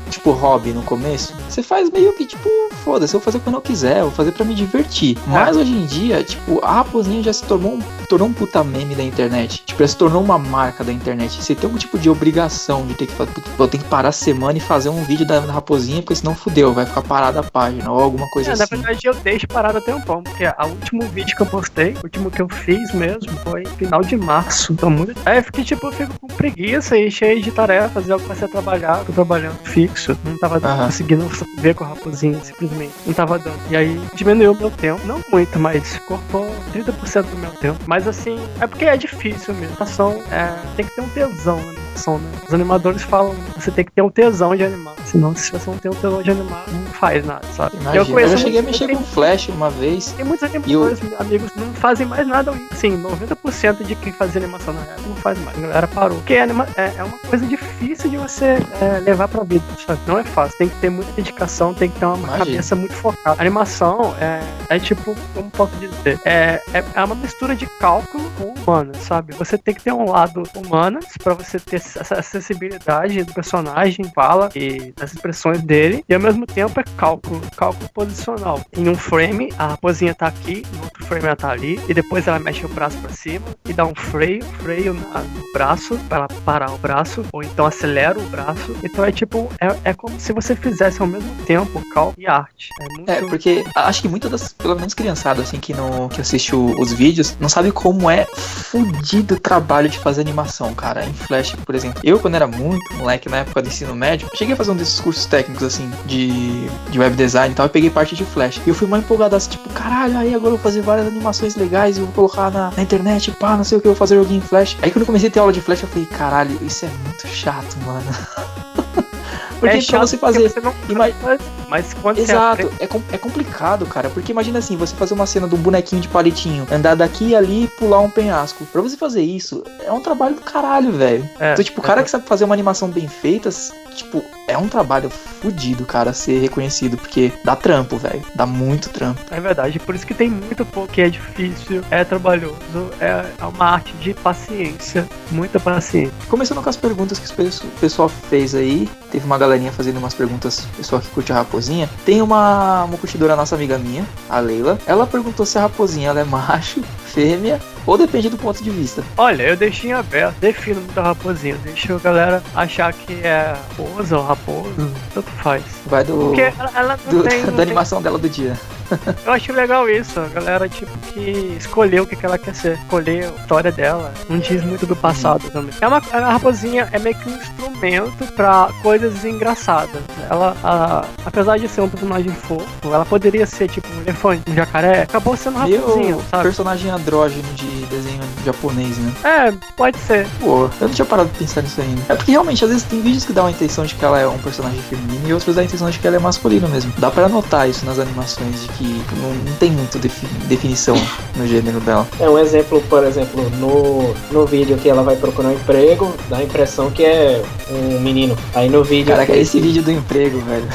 [0.09, 2.49] tipo, hobby no começo, você faz meio que, tipo,
[2.83, 5.17] foda-se, eu vou fazer quando eu quiser, eu vou fazer pra me divertir.
[5.27, 7.79] Mas hoje em dia, tipo, a raposinha já se tornou um,
[8.09, 9.63] tornou um puta meme da internet.
[9.65, 11.41] Tipo, já se tornou uma marca da internet.
[11.43, 13.31] Você tem um tipo de obrigação de ter que fazer.
[13.57, 16.73] Eu tenho que parar a semana e fazer um vídeo da raposinha, porque senão fudeu,
[16.73, 18.75] vai ficar parada a página ou alguma coisa É, na assim.
[18.77, 22.03] verdade, eu deixo parado até um pouco, porque o último vídeo que eu postei, o
[22.05, 24.71] último que eu fiz mesmo, foi final de março.
[24.71, 25.13] Então, muito.
[25.25, 28.07] Aí eu fiquei, tipo, eu fico com preguiça e cheio de tarefas.
[28.07, 30.17] E eu comecei a trabalhar, tô trabalhando fixo.
[30.23, 30.85] Não tava Aham.
[30.85, 32.93] conseguindo ver com a raposinha, simplesmente.
[33.05, 33.59] Não tava dando.
[33.69, 35.05] E aí diminuiu o meu tempo.
[35.05, 37.79] Não muito, mas cortou 30% do meu tempo.
[37.85, 39.75] Mas assim, é porque é difícil mesmo.
[39.79, 42.31] A Animação é, tem que ter um tesão na animação, né?
[42.47, 44.95] Os animadores falam, você tem que ter um tesão de animar.
[45.05, 47.77] Senão, se você não tem um tesão de animar, não faz nada, sabe?
[47.77, 48.21] Imagina.
[48.21, 50.11] Eu, já cheguei a mexer tem- com flash uma vez.
[50.11, 52.53] tem muitos animadores, amigos, que não fazem mais nada.
[52.75, 55.57] Sim, 90% de quem fazia animação na época não faz mais.
[55.57, 56.17] A galera parou.
[56.17, 59.99] Porque anima é, é uma coisa difícil de você é, levar pra vida, sabe?
[60.07, 60.57] Não é fácil.
[60.57, 62.37] Tem que ter muita dedicação, tem que ter uma Imagina.
[62.45, 63.39] cabeça muito focada.
[63.39, 66.19] A animação é, é tipo, como posso dizer?
[66.25, 69.33] É, é, é uma mistura de cálculo com humano, sabe?
[69.35, 74.49] Você tem que ter um lado humano pra você ter essa acessibilidade do personagem, fala
[74.55, 76.03] e das expressões dele.
[76.07, 78.61] E ao mesmo tempo é cálculo, cálculo posicional.
[78.75, 82.27] Em um frame, a raposinha tá aqui, em outro frame ela tá ali, e depois
[82.27, 86.27] ela mexe o braço pra cima e dá um freio, freio no braço, pra ela
[86.45, 88.75] parar o braço, ou então acelera o braço.
[88.83, 92.69] Então é tipo, é, é como se você fizesse ao mesmo tempo cal e arte.
[92.79, 93.09] É muito.
[93.09, 96.91] É, porque acho que muitas das, pelo menos criançada, assim, que, não, que assiste os
[96.93, 101.05] vídeos, não sabe como é fudido o trabalho de fazer animação, cara.
[101.05, 102.01] Em Flash, por exemplo.
[102.03, 104.99] Eu, quando era muito moleque, na época do ensino médio, cheguei a fazer um desses
[104.99, 108.59] cursos técnicos, assim, de, de web design e tal, e peguei parte de Flash.
[108.65, 111.55] E eu fui mais empolgado, assim, tipo, caralho, aí agora eu vou fazer várias animações
[111.55, 113.97] legais e eu vou colocar na, na internet, pá, não sei o que, eu vou
[113.99, 114.77] fazer joguinho em Flash.
[114.81, 117.27] Aí quando eu comecei a ter aula de Flash, eu falei, caralho, isso é muito
[117.27, 118.01] chato, mano.
[119.59, 120.49] Porque é pra chato você fazer.
[120.49, 124.09] você não ima- faz, mas quando você Exato, aprende- é, com- é complicado, cara.
[124.09, 127.35] Porque imagina assim, você fazer uma cena de um bonequinho de palitinho, andar daqui e
[127.35, 128.65] ali e pular um penhasco.
[128.65, 131.29] Pra você fazer isso, é um trabalho do caralho, velho.
[131.39, 133.49] É, então, tipo, o cara que sabe fazer uma animação bem feita,
[133.95, 136.97] tipo, é um trabalho fudido, cara, ser reconhecido.
[136.97, 138.23] Porque dá trampo, velho.
[138.35, 139.21] Dá muito trampo.
[139.31, 142.55] É verdade, por isso que tem muito pouco que é difícil, é trabalhoso,
[142.99, 146.13] é, é uma arte de paciência, muita paciência.
[146.27, 148.89] Começando com as perguntas que o pessoal fez aí.
[149.11, 151.89] Teve uma galerinha fazendo umas perguntas, pessoal que curte a raposinha.
[152.05, 154.79] Tem uma, uma curtidora nossa amiga minha, a Leila.
[154.87, 159.03] Ela perguntou se a raposinha ela é macho, fêmea ou depende do ponto de vista.
[159.17, 163.55] Olha, eu deixei em aberto, defino muito a raposinha, deixo a galera achar que é
[163.77, 165.63] raposa ou raposo, tanto faz.
[165.85, 167.39] Vai do, Porque ela, ela não do- tem.
[167.39, 168.53] não da tem- animação dela do dia.
[169.23, 172.73] Eu acho legal isso, a galera tipo que escolheu o que, que ela quer ser,
[172.73, 175.69] escolher a história dela, não diz muito do passado também.
[175.79, 180.01] É uma, a raposinha é meio que um instrumento pra coisas engraçadas.
[180.29, 184.55] Ela, a- apesar de ser um personagem fofo, ela poderia ser tipo um elefante, um
[184.55, 186.43] jacaré, acabou sendo raposinha, Meio sabe?
[186.43, 189.13] personagem andrógeno de desenho japonês, né?
[189.23, 190.27] É, pode ser.
[190.39, 192.01] Pô, eu não tinha parado de pensar nisso ainda.
[192.09, 194.27] É porque realmente, às vezes tem vídeos que dão a intenção de que ela é
[194.27, 196.91] um personagem feminino e outros dão a intenção de que ela é masculina mesmo.
[196.97, 200.95] Dá pra notar isso nas animações, de que não, não tem muito defi- definição
[201.35, 202.07] no gênero dela.
[202.19, 206.37] É um exemplo, por exemplo, no, no vídeo que ela vai procurar um emprego, dá
[206.37, 208.37] a impressão que é um menino.
[208.53, 210.67] Aí no vídeo Caraca, esse vídeo do emprego, velho.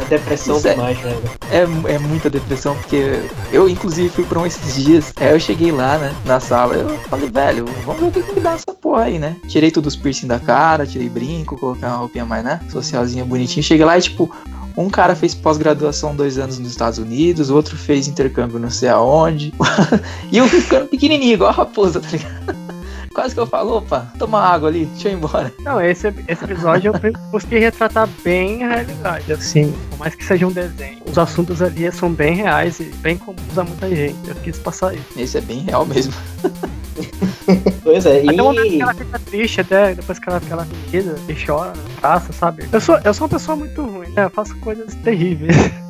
[0.00, 1.22] é depressão Isso é- demais, velho.
[1.50, 3.20] É, é muita depressão, porque
[3.52, 5.12] eu, inclusive, fui pra um esses dias.
[5.16, 6.74] Aí eu cheguei lá, né, na sala.
[6.74, 9.36] Eu falei, velho, vamos ver o que, que dá essa porra aí, né?
[9.48, 12.60] Tirei tudo os piercing da cara, tirei brinco, coloquei uma roupinha mais, né?
[12.70, 13.62] Socialzinha bonitinha.
[13.62, 14.30] Cheguei lá e, tipo,
[14.76, 19.54] um cara fez pós-graduação dois anos nos Estados Unidos, outro fez intercâmbio não sei aonde.
[20.30, 22.65] e eu fui ficando pequenininho, igual a raposa, tá ligado?
[23.16, 25.50] Quase que eu falo, opa, toma água ali, deixa eu ir embora.
[25.60, 30.46] Não, esse, esse episódio eu busquei retratar bem a realidade, assim, por mais que seja
[30.46, 30.98] um desenho.
[31.06, 34.18] Os assuntos ali são bem reais e bem comuns a muita gente.
[34.28, 35.06] Eu quis passar isso.
[35.16, 36.12] Esse é bem real mesmo.
[37.86, 40.56] Pois é, Até o momento que e ela fica triste, até depois que ela fica
[40.56, 42.64] lá ferida e chora praça, sabe?
[42.72, 44.24] Eu sou, eu sou uma pessoa muito ruim, né?
[44.24, 45.54] Eu faço coisas terríveis.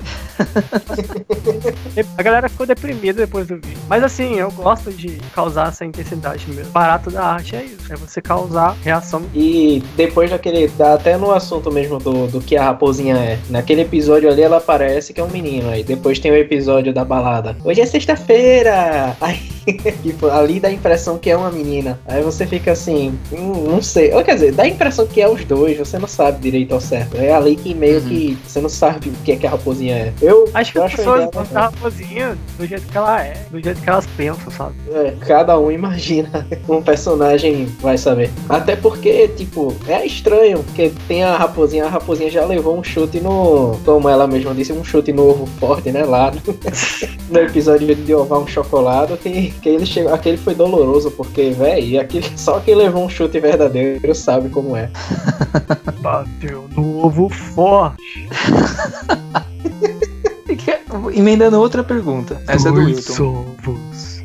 [2.16, 3.78] a galera ficou deprimida depois do vídeo.
[3.88, 6.70] Mas assim, eu gosto de causar essa intensidade mesmo.
[6.70, 7.92] O barato da arte é isso.
[7.92, 9.22] É você causar reação.
[9.34, 10.70] E depois daquele.
[10.94, 13.38] Até no assunto mesmo do, do que a raposinha é.
[13.48, 15.70] Naquele episódio ali ela parece que é um menino.
[15.70, 17.56] Aí depois tem o episódio da balada.
[17.64, 19.16] Hoje é sexta-feira!
[19.20, 19.56] Aí
[20.02, 21.85] tipo, ali dá a impressão que é uma menina.
[22.06, 24.12] Aí você fica assim, hum, não sei.
[24.12, 26.80] Ou quer dizer, dá a impressão que é os dois, você não sabe direito ao
[26.80, 27.16] certo.
[27.16, 28.08] É ali que meio Uhum.
[28.08, 30.12] que você não sabe o que é que a raposinha é.
[30.20, 33.62] Eu Acho que eu as pessoas gostam da raposinha do jeito que ela é, do
[33.62, 34.74] jeito que elas pensam, sabe?
[34.92, 38.30] É, cada um imagina um personagem vai saber.
[38.48, 43.20] Até porque, tipo, é estranho, porque tem a raposinha, a raposinha já levou um chute
[43.20, 43.78] no.
[43.84, 46.04] Como ela mesma disse, um chute novo forte, né?
[46.04, 46.40] Lá no,
[47.30, 50.12] no episódio de ovar um chocolate, que, que ele chegou.
[50.14, 54.88] Aquele foi doloroso, porque, velho, aquele, só quem levou um chute verdadeiro sabe como é.
[56.00, 58.28] Bateu no ovo forte.
[61.14, 62.40] Emendando outra pergunta.
[62.48, 63.46] Essa é do Dois Wilton.
[63.58, 64.16] ovos.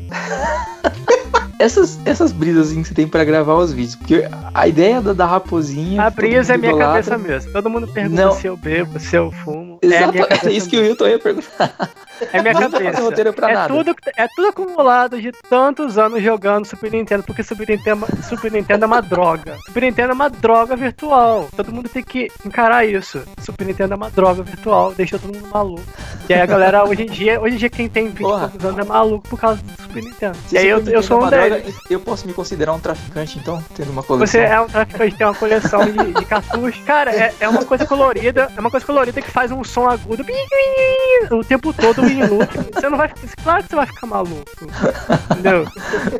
[1.58, 3.94] Essas, essas brisas assim, que você tem pra gravar os vídeos.
[3.94, 6.02] Porque a ideia da, da raposinha.
[6.02, 6.92] A brisa é minha idolatra.
[7.02, 7.52] cabeça mesmo.
[7.52, 8.32] Todo mundo pergunta Não.
[8.32, 9.78] se eu bebo, se eu fumo.
[9.80, 10.50] É a Exato, minha é, cabeça.
[10.50, 11.90] isso que o Wilton ia perguntar.
[12.32, 13.00] É minha Não cabeça.
[13.00, 13.74] roteiro pra é, nada.
[13.74, 18.84] Tudo, é tudo acumulado de tantos anos jogando Super Nintendo, porque Super Nintendo, Super Nintendo
[18.84, 19.56] é uma droga.
[19.66, 21.48] Super Nintendo é uma droga virtual.
[21.56, 23.22] Todo mundo tem que encarar isso.
[23.38, 25.82] Super Nintendo é uma droga virtual, deixa todo mundo maluco.
[26.28, 28.48] E aí a galera, hoje em dia, hoje em dia quem tem 20 e Porra.
[28.48, 30.36] poucos anos é maluco por causa do Super Nintendo.
[30.48, 31.76] Se e aí eu, Super eu Nintendo sou é um deles.
[31.90, 34.26] Eu posso me considerar um traficante, então, tendo uma coleção.
[34.26, 36.84] Você é um traficante, tem uma coleção de, de cartuchos.
[36.84, 40.24] Cara, é, é uma coisa colorida, é uma coisa colorida que faz um som agudo
[41.30, 42.02] o tempo todo
[42.72, 43.42] você não vai ficar.
[43.42, 44.44] Claro que você vai ficar maluco.
[45.30, 45.66] Entendeu?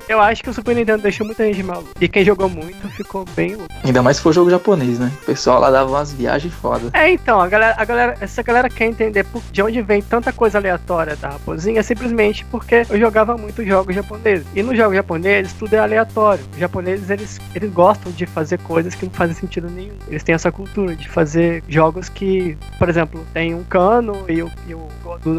[0.08, 1.90] Eu acho que o Super Nintendo deixou muita gente maluca.
[2.00, 3.72] E quem jogou muito ficou bem louco.
[3.84, 5.10] Ainda mais se for jogo japonês, né?
[5.22, 6.90] O pessoal lá dava umas viagens foda.
[6.92, 10.58] É, então, a galera, a galera, essa galera quer entender de onde vem tanta coisa
[10.58, 14.46] aleatória da raposinha, simplesmente porque eu jogava muito jogos japoneses.
[14.54, 16.44] E nos jogos japoneses, tudo é aleatório.
[16.52, 19.96] Os japoneses, eles, eles gostam de fazer coisas que não fazem sentido nenhum.
[20.08, 24.50] Eles têm essa cultura de fazer jogos que, por exemplo, tem um cano e o,
[24.66, 24.88] e o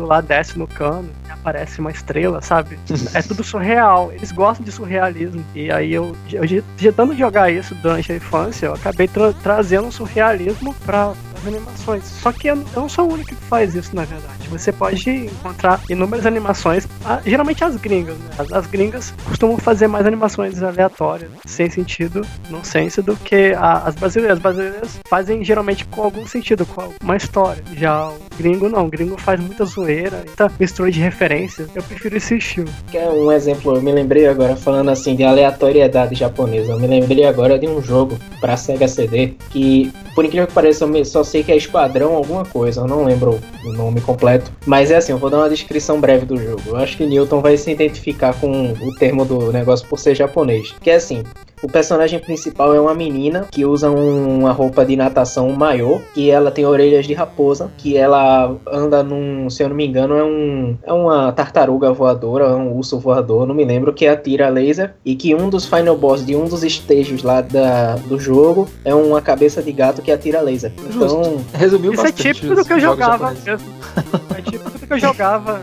[0.05, 2.77] lá desce no cano aparece uma estrela, sabe?
[3.13, 4.11] É tudo surreal.
[4.11, 5.43] Eles gostam de surrealismo.
[5.55, 6.45] E aí eu, eu
[6.93, 11.13] tanto jogar isso durante a infância, eu acabei tra- trazendo um surrealismo para
[11.47, 12.03] animações.
[12.05, 14.47] Só que eu não sou o único que faz isso, na verdade.
[14.49, 16.87] Você pode encontrar inúmeras animações,
[17.25, 18.29] geralmente as gringas, né?
[18.37, 23.95] As, as gringas costumam fazer mais animações aleatórias, sem sentido, nonsense, do que a- as
[23.95, 24.37] brasileiras.
[24.37, 27.63] As brasileiras fazem geralmente com algum sentido, com uma história.
[27.75, 31.67] Já o gringo não, o gringo faz muita zoeira, muita mistura de referências.
[31.75, 32.69] Eu prefiro esse estilo.
[32.91, 36.71] Que é um exemplo, eu me lembrei agora, falando assim de aleatoriedade japonesa.
[36.73, 40.85] Eu me lembrei agora de um jogo pra Sega CD que, por incrível que pareça,
[40.85, 44.51] eu só sei que é Esquadrão alguma coisa, eu não lembro o nome completo.
[44.67, 46.61] Mas é assim, eu vou dar uma descrição breve do jogo.
[46.67, 50.75] Eu acho que Newton vai se identificar com o termo do negócio por ser japonês.
[50.79, 51.23] Que é assim,
[51.63, 56.29] o personagem principal é uma menina que usa um- uma roupa de natação maior, que
[56.29, 60.23] ela tem orelhas de raposa, que ela anda num, se eu não me engano, é
[60.23, 64.93] um é uma tartaruga voadora, é um urso voador, não me lembro, que atira laser
[65.05, 68.93] e que um dos final boss de um dos estágios lá da, do jogo é
[68.93, 70.71] uma cabeça de gato que atira laser.
[70.93, 73.33] Então, Resumiu Isso é bastante típico do que eu jogava.
[73.33, 75.61] É típico do que eu jogava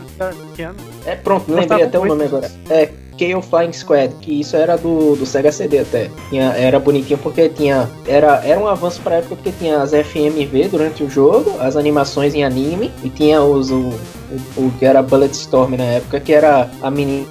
[0.49, 0.75] pequeno.
[1.05, 2.49] é pronto, lembrei até o nome agora.
[2.69, 2.89] É
[3.21, 6.09] Chaos Flying Squad, que isso era do, do Sega CD até.
[6.29, 7.87] Tinha, era bonitinho porque tinha.
[8.07, 12.33] Era, era um avanço pra época porque tinha as FMV durante o jogo, as animações
[12.33, 13.69] em anime, e tinha os.
[13.69, 13.91] O,
[14.31, 17.27] o, o que era Bulletstorm na época, que era a menina,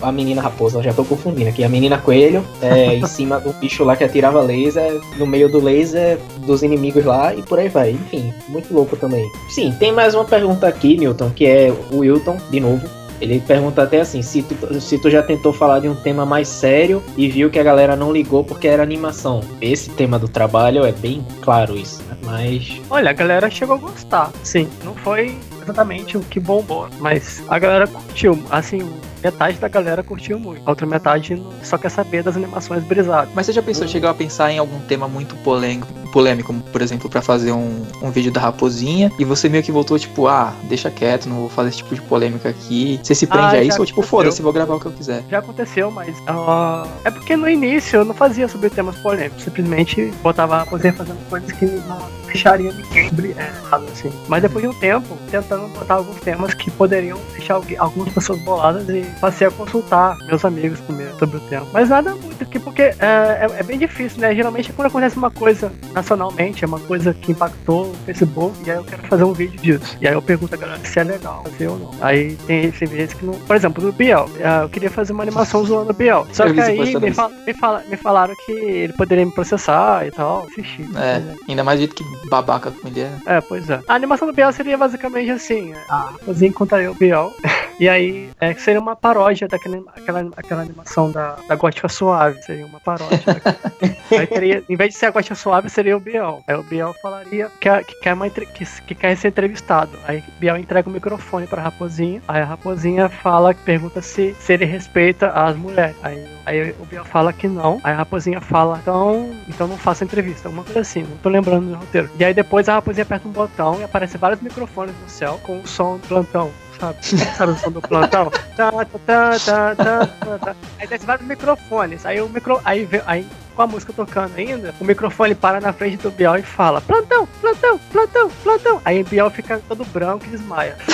[0.00, 3.84] a menina raposa, já tô confundindo aqui, a menina coelho, é, em cima do bicho
[3.84, 7.90] lá que atirava laser, no meio do laser dos inimigos lá e por aí vai.
[7.90, 9.28] Enfim, muito louco também.
[9.50, 12.97] Sim, tem mais uma pergunta aqui, Newton, que é o Wilton, de novo.
[13.20, 16.48] Ele pergunta até assim, se tu, se tu já tentou falar de um tema mais
[16.48, 19.40] sério e viu que a galera não ligou porque era animação.
[19.60, 22.16] Esse tema do trabalho é bem claro isso, né?
[22.24, 24.30] Mas Olha, a galera chegou a gostar.
[24.42, 28.38] Sim, não foi exatamente o que bombou, mas a galera curtiu.
[28.50, 28.88] Assim,
[29.22, 30.62] metade da galera curtiu muito.
[30.64, 33.30] A outra metade só quer saber das animações brisadas.
[33.34, 37.08] Mas você já pensou, chegou a pensar em algum tema muito polêmico, polêmico por exemplo,
[37.08, 40.90] pra fazer um, um vídeo da raposinha, e você meio que voltou, tipo, ah, deixa
[40.90, 42.98] quieto, não vou fazer esse tipo de polêmica aqui.
[43.02, 45.22] Você se prende Ah, a isso ou, tipo, foda-se, vou gravar o que eu quiser.
[45.30, 50.12] Já aconteceu, mas ah, é porque no início eu não fazia sobre temas polêmicos, simplesmente
[50.22, 54.10] botava a raposinha fazendo coisas que não deixaria ninguém é, errado, assim.
[54.28, 58.88] Mas depois de um tempo, tentando botar alguns temas que poderiam deixar algumas pessoas boladas
[58.88, 61.66] e passei a consultar meus amigos primeiro sobre o tema.
[61.72, 64.34] Mas nada muito, que- porque é, é- é bem difícil, né?
[64.34, 65.72] Geralmente quando acontece uma coisa
[66.08, 69.60] nacionalmente, é uma coisa que impactou o Facebook, e aí eu quero fazer um vídeo
[69.60, 69.96] disso.
[70.00, 71.90] E aí eu pergunto a galera se é legal fazer ou não.
[72.00, 73.34] Aí tem, vezes que não.
[73.34, 76.26] Por exemplo, do Biel, ah, eu queria fazer uma animação zoando o Biel.
[76.32, 80.06] Só Eu que aí me, fal- me, fala- me falaram que ele poderia me processar
[80.06, 80.46] e tal.
[80.50, 80.82] Assisti.
[80.96, 83.12] É, ainda mais do jeito que babaca como ele é.
[83.26, 83.80] É, pois é.
[83.86, 87.32] A animação do Biel seria basicamente assim: a Raposinha encontraria o Biel.
[87.80, 92.42] E aí, é, seria uma paródia daquela aquela, aquela animação da, da Gótica Suave.
[92.42, 93.18] Seria uma paródia.
[94.10, 96.42] aí teria, em vez de ser a Gótica Suave, seria o Biel.
[96.48, 99.92] Aí o Biel falaria que, quer- que, quer, uma, que, que quer ser entrevistado.
[100.06, 102.20] Aí o Biel entrega o microfone pra Raposinha.
[102.26, 105.96] Aí a Raposinha fala, pergunta se, se ele respeita as mulheres.
[106.02, 107.80] Aí, aí o Biel fala que não.
[107.84, 110.48] Aí a Raposinha fala, então, então não faça entrevista.
[110.48, 112.10] Alguma coisa assim, não tô lembrando do roteiro.
[112.18, 115.60] E aí depois a Raposinha aperta um botão e aparece vários microfones no céu com
[115.60, 116.52] o som do plantão.
[116.78, 116.96] Sabe?
[117.36, 118.30] Sabe o som do plantão?
[118.56, 120.56] Tá, tá, tá, tá, tá, tá, tá.
[120.78, 122.06] Aí desce vários microfones.
[122.06, 122.60] Aí o micro.
[122.64, 126.36] Aí, vê- aí com a música tocando ainda, o microfone para na frente do Biel
[126.36, 128.80] e fala: Plantão, plantão, plantão, plantão.
[128.84, 130.76] Aí o Biel fica todo branco e desmaia.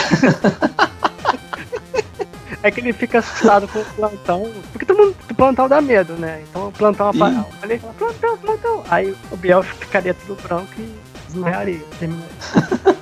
[2.63, 4.51] É que ele fica assustado com o plantão.
[4.73, 6.43] Porque todo mundo, o plantão dá medo, né?
[6.49, 7.23] Então o plantão Ih.
[7.23, 8.83] apa- ele fala, plantão, plantão.
[8.89, 10.95] Aí o Biel ficaria tudo branco e
[11.27, 11.83] desmaiaria.
[11.99, 12.31] Terminaria.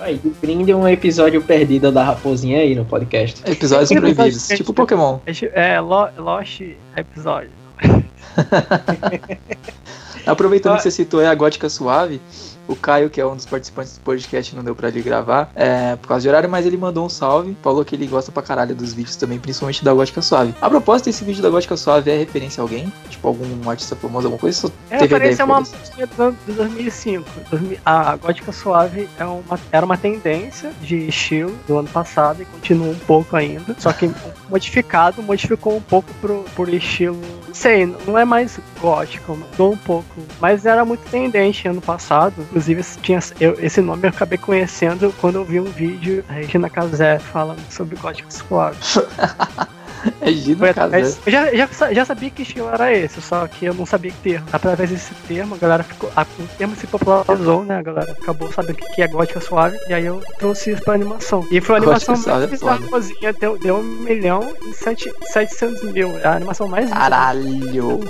[0.00, 3.42] aí, brinde um episódio perdido da raposinha aí no podcast.
[3.50, 5.18] Episódios episódio- tipo Pokémon.
[5.26, 6.60] É É, Lo- Lost
[6.96, 7.50] episódio.
[10.26, 10.76] Aproveitando Ah.
[10.76, 12.20] que você citou aí a gótica suave,
[12.68, 15.96] O Caio, que é um dos participantes do podcast, não deu pra ele gravar é,
[15.96, 17.56] por causa de horário, mas ele mandou um salve.
[17.62, 20.54] Falou que ele gosta pra caralho dos vídeos também, principalmente da Gótica Suave.
[20.60, 22.92] A propósito, esse vídeo da Gótica Suave é referência a alguém?
[23.08, 24.58] Tipo, algum artista famoso, alguma coisa?
[24.58, 27.24] Só É teve referência a uma música do, do 2005.
[27.50, 32.44] 2000 A gótica suave é uma, era uma tendência de estilo do ano passado e
[32.44, 33.76] continua um pouco ainda.
[33.78, 34.10] Só que
[34.50, 37.20] modificado, modificou um pouco pro, pro estilo.
[37.58, 40.20] Sei, não é mais gótico, mudou um pouco.
[40.38, 42.34] Mas era muito tendente ano passado.
[42.42, 46.68] Inclusive, tinha, eu- esse nome eu acabei conhecendo quando eu vi um vídeo da Regina
[46.68, 48.76] Casé falando sobre gótico suave.
[50.20, 50.86] É Gino Foi Casé.
[50.86, 54.10] através- eu já, já, já sabia que estilo era esse, só que eu não sabia
[54.10, 54.46] que termo.
[54.52, 56.10] Através desse termo, a galera ficou.
[56.16, 57.78] A, o termo se popularizou, né?
[57.78, 59.76] A galera acabou sabendo o que que é gótica suave.
[59.88, 61.46] E aí eu trouxe isso pra animação.
[61.50, 65.82] E foi a Gótica animação é mais bizarrosinha, deu, deu um milhão e sete, 700
[65.92, 66.18] mil.
[66.18, 66.90] É a animação mais.
[66.90, 68.00] Caralho!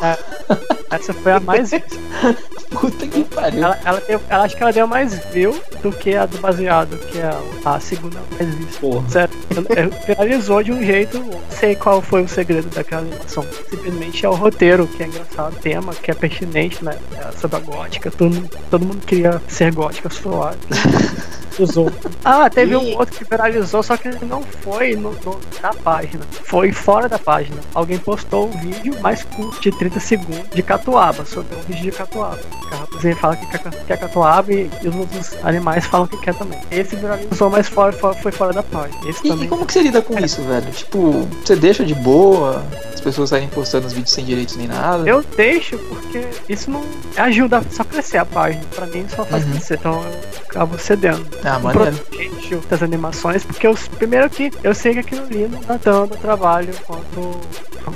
[0.90, 1.70] Essa foi a mais.
[2.70, 3.62] Puta que pariu.
[3.64, 6.96] Ela, ela, deu- ela acho que ela deu mais view do que a do baseado,
[6.98, 7.30] que é
[7.64, 8.80] a, a segunda mais vista.
[8.80, 9.08] Porra.
[9.08, 13.44] Sério, eu- eu- viralizou de um jeito, sei qual foi o segredo daquela animação.
[13.70, 16.96] Simplesmente é o roteiro, que é engraçado, o tema, que é pertinente, né?
[17.16, 18.10] é sobre a gótica.
[18.10, 20.58] Todo mundo, todo mundo queria ser gótica suave.
[21.58, 21.90] Usou.
[22.22, 26.22] Ah, teve E- um outro que viralizou, só que não foi no, no- na página.
[26.44, 27.56] Foi fora da página.
[27.72, 31.92] Alguém postou um vídeo mais curto, de 30 segundos, de catuaba, sobre um vídeo de
[31.92, 32.38] catuaba.
[32.70, 33.46] A fala que
[33.86, 36.58] quer, catuaba e, e os outros animais falam que quer também.
[36.70, 39.08] Esse viralizou, mas fora, foi fora da página.
[39.08, 39.48] Esse E, e também.
[39.48, 40.70] como que você lida com isso, velho?
[40.72, 42.62] Tipo, você deixa de boa,
[42.94, 45.02] as pessoas saírem postando os vídeos sem direitos nem nada?
[45.08, 46.80] Eu deixo porque isso não
[47.16, 48.62] ajuda só a crescer a página.
[48.72, 49.50] Pra mim só faz Uhum.
[49.50, 49.74] crescer.
[49.74, 51.26] Então eu acabo cedendo.
[51.44, 51.92] Ah, maneiro.
[51.96, 57.40] protejo das animações, porque eu, primeiro que eu sei que aquilo ali não trabalho quanto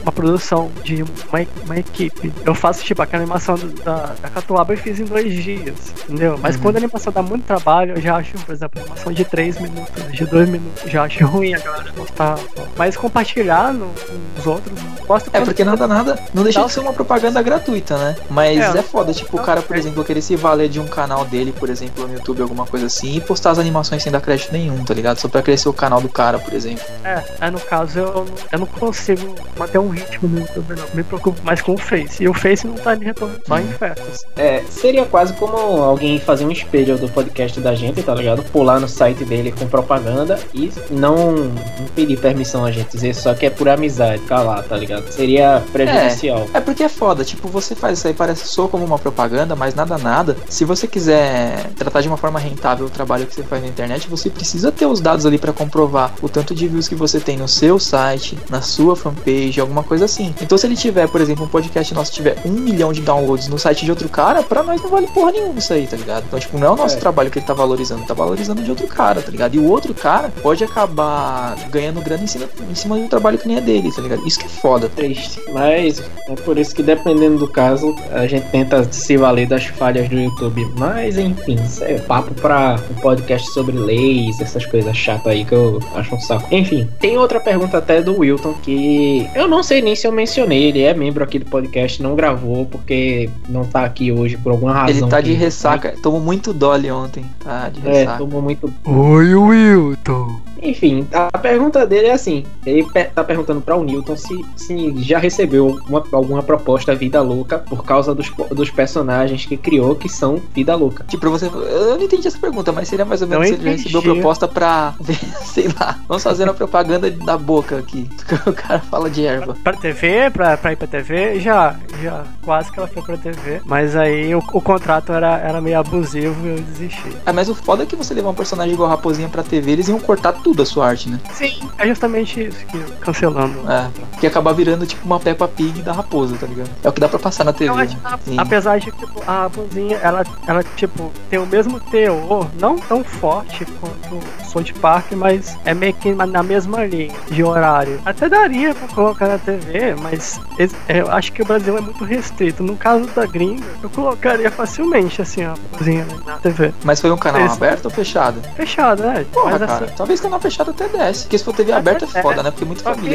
[0.02, 2.33] uma produção de uma, uma equipe.
[2.44, 5.74] Eu faço tipo aquela animação do- da, da Catuaba eu fiz em dois dias,
[6.09, 6.38] entendeu?
[6.40, 6.62] Mas Uhum.
[6.62, 10.12] quando a animação dá muito trabalho, eu já acho, por exemplo, animação de 3 minutos,
[10.12, 12.38] de 2 minutos, já acho ruim a galera postar.
[12.76, 16.81] Mas compartilhar no, com os outros, gosto É, porque nada, nada, não deixa de ser
[16.81, 18.16] uma propaganda gratuita, né?
[18.31, 18.79] Mas É.
[18.79, 21.68] é, foda, tipo, o cara, por exemplo, querer se valer de um canal dele, por
[21.68, 24.94] exemplo, no YouTube, alguma coisa assim, e postar as animações sem dar crédito nenhum, tá
[24.94, 25.18] ligado?
[25.18, 26.85] Só pra crescer o canal do cara, por exemplo.
[27.05, 30.85] É, aí no caso eu, não- eu não consigo manter um ritmo no YouTube, não.
[30.94, 32.23] Me preocupo mais com o Face.
[32.23, 34.20] E o Face não tá me retornando só em festas.
[34.37, 38.42] É, seria quase como alguém fazer um espelho do podcast da gente, tá ligado?
[38.44, 43.35] Pular no site dele com propaganda e não, não pedir permissão a gente, dizer só
[43.35, 45.10] que é por amizade, ficar lá, tá ligado?
[45.10, 46.46] Seria prejudicial.
[46.54, 49.74] É porque é foda, tipo, você faz isso aí, parece só como uma propaganda, mas
[49.74, 50.36] nada, nada.
[50.48, 54.08] Se você quiser tratar de uma forma rentável o trabalho que você faz na internet,
[54.08, 57.36] você precisa ter os dados ali pra comprovar o tanto de views que você tem
[57.36, 60.34] no seu site, na sua fanpage, alguma coisa assim.
[60.40, 63.58] Então, se ele tiver, por exemplo, um podcast nosso tiver um milhão de downloads no
[63.58, 66.24] site de outro cara, pra nós não vale porra nenhuma isso aí, tá ligado?
[66.26, 66.98] Então, tipo, não é o nosso É.
[67.00, 69.54] trabalho que ele tá valorizando, tá valorizando de outro cara, tá ligado?
[69.54, 73.48] E o outro cara pode acabar ganhando grana em cima, em cima um trabalho que
[73.48, 74.26] nem é dele, tá ligado?
[74.26, 75.40] Isso que é foda, tá Triste.
[75.53, 80.09] Mas é por isso que dependendo do caso, a gente tenta se valer das falhas
[80.09, 80.66] do YouTube.
[80.79, 85.53] Mas enfim, isso é papo pra um podcast sobre leis, essas coisas chatas aí que
[85.53, 86.46] eu acho um saco.
[86.55, 90.64] Enfim, tem outra pergunta até do Wilton que eu não sei nem se eu mencionei.
[90.64, 94.72] Ele é membro aqui do podcast, não gravou porque não tá aqui hoje por alguma
[94.72, 94.96] razão.
[94.96, 95.94] Ele tá de ressaca.
[96.03, 97.24] Tomou muito Dolly ontem.
[97.42, 98.18] Tá de É, ressaca.
[98.18, 100.40] tomou muito Oi, Wilton.
[100.62, 105.18] Enfim, a pergunta dele é assim: ele tá perguntando para o Newton se, se já
[105.18, 110.40] recebeu uma- alguma proposta vida louca por causa dos, dos personagens que criou que são
[110.52, 111.04] vida louca.
[111.08, 111.46] Tipo, você.
[111.46, 114.02] Eu não entendi essa pergunta, mas seria mais ou menos Não se ele já recebeu
[114.02, 115.96] proposta pra ver, sei lá.
[116.08, 118.08] Vamos fazer uma propaganda da boca aqui.
[118.46, 119.56] O cara fala de erva.
[119.62, 122.24] Pra TV, pra, pra ir pra TV, já, já.
[122.42, 123.60] Quase que ela foi pra TV.
[123.64, 127.16] Mas aí o, o contrato era, era meio abusivo e eu desisti.
[127.24, 129.70] Ah, mas o foda é que você levar um personagem igual a Raposinha pra TV,
[129.72, 131.20] eles iam cortar tudo a sua arte, né?
[131.32, 132.78] Sim, é justamente isso que
[133.20, 133.70] cancelando.
[133.70, 133.88] É.
[134.18, 136.70] Que acabar virando tipo uma Peppa Pig da raposa, tá ligado?
[136.83, 137.70] É o que dá pra passar na TV.
[137.70, 138.37] Eu acho que a- Sim.
[138.38, 143.64] apesar de tipo, a raposinha, ela, ela tipo, tem o mesmo teor, não tão forte
[143.80, 148.00] quanto o South Park, mas é meio que na mesma linha de horário.
[148.04, 152.04] Até daria pra colocar na TV, mas es- eu acho que o Brasil é muito
[152.04, 152.62] restrito.
[152.62, 156.72] No caso da gringa, eu colocaria facilmente assim a raposinha na TV.
[156.85, 158.40] Mas foi um canal Esse- aberto ou fechado?
[158.54, 159.24] Fechado, né?
[159.33, 159.85] Porra, mas cara.
[159.87, 159.94] assim.
[159.96, 161.22] Talvez canal fechado até desce.
[161.24, 162.50] Porque se for TV aberta é É, foda, né?
[162.50, 163.10] Porque muita só família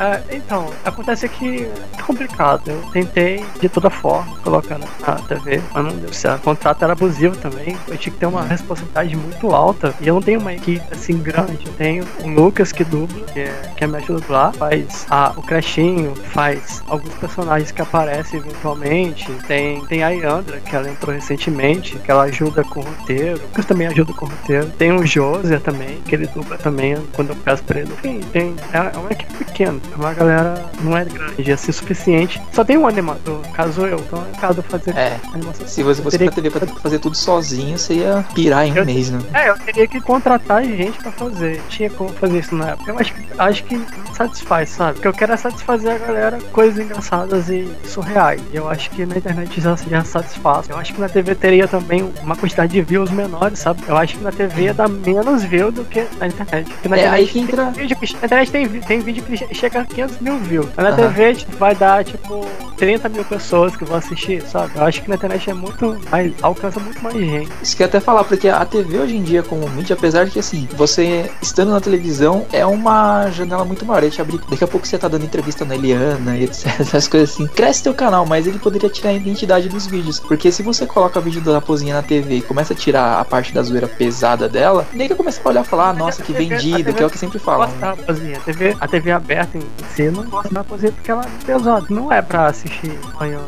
[0.00, 2.70] é, então, acontece que é complicado.
[2.70, 4.86] Eu tentei de toda forma colocar na,
[5.28, 6.40] TV, mas não deu certo.
[6.40, 7.76] O contrato era abusivo também.
[7.88, 9.94] Eu tinha que ter uma responsabilidade muito alta.
[10.00, 11.66] E eu não tenho uma equipe assim grande.
[11.66, 15.42] Eu tenho o Lucas que dubla, que é, que é mestre dublar, faz a, o
[15.42, 19.30] Crashinho, faz alguns personagens que aparecem eventualmente.
[19.46, 23.38] Tem, tem a Yandra, que ela entrou recentemente, que ela ajuda com o roteiro.
[23.38, 24.70] O Lucas também ajuda com o roteiro.
[24.70, 27.92] Tem o Joser também, que ele dubla também quando eu peço pra ele.
[27.92, 31.72] Enfim, tem, é, é uma equipe pequena, é uma galera não é grande, é assim
[31.72, 32.40] suficiente.
[32.52, 35.18] Só tem um animador, caso eu, então é caso fazer É.
[35.34, 35.66] animação.
[35.66, 39.10] Se você fosse pra TV pra fazer tudo sozinho, você ia pirar em um mês,
[39.10, 39.20] né?
[39.34, 41.60] É, eu teria que contratar gente pra fazer.
[41.68, 42.90] Tinha como fazer isso na época.
[42.92, 44.98] Eu acho, que- acho que não satisfaz, sabe?
[44.98, 48.40] O que eu quero é satisfazer a galera com coisas engraçadas e surreais.
[48.52, 50.68] Eu acho que na internet já, já satisfaz.
[50.68, 53.82] Eu acho que na TV teria também uma quantidade de views menores, sabe?
[53.88, 56.70] Eu acho que na TV dá menos view do que na internet.
[56.70, 57.66] Porque na É, aí internet que entra.
[57.72, 60.66] tem que- na internet tem, vi- tem vídeo que chega a 500 mil views.
[60.76, 60.96] Na Aham.
[60.96, 62.44] TV tipo, vai dar, tipo,
[62.76, 64.72] 30 mil pessoas que vão assistir, sabe?
[64.76, 66.32] Eu acho que na internet é muito mais.
[66.42, 67.50] alcança muito mais gente.
[67.62, 70.32] Isso que eu até falar, porque a TV hoje em dia, como mídia, apesar de
[70.32, 74.02] que assim, você estando na televisão é uma janela muito maior.
[74.02, 76.66] Ele te abre- Daqui a pouco você tá dando entrevista na Eliana e etc.
[76.80, 77.46] Essas coisas assim.
[77.46, 80.20] Cresce teu canal, mas ele poderia tirar a identidade dos vídeos.
[80.20, 83.54] Porque se você coloca vídeo da raposinha na TV e começa a tirar a parte
[83.54, 86.36] da zoeira pesada dela, nem que começa a olhar e falar, ah, nossa, que A
[86.36, 87.70] TV vendido, que é o que sempre falam.
[87.80, 88.36] raposinha.
[88.36, 89.62] A TV, a TV aberta em
[89.94, 91.86] si, não gosto da raposinha porque ela é pesada.
[91.88, 93.38] Não é pra assistir amanhã.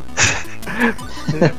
[1.29, 1.51] Entendeu?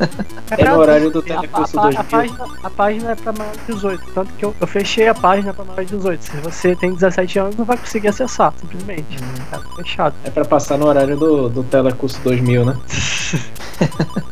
[0.58, 2.06] É no horário do Telecurso a, a, 2000.
[2.06, 4.12] página, a página é pra maior de 18.
[4.14, 6.24] Tanto que eu, eu fechei a página pra maior de 18.
[6.24, 9.18] Se você tem 17 anos, não vai conseguir acessar, simplesmente.
[9.52, 10.16] Tá fechado.
[10.24, 12.78] É pra passar no horário do, do Telecurso 2000, né?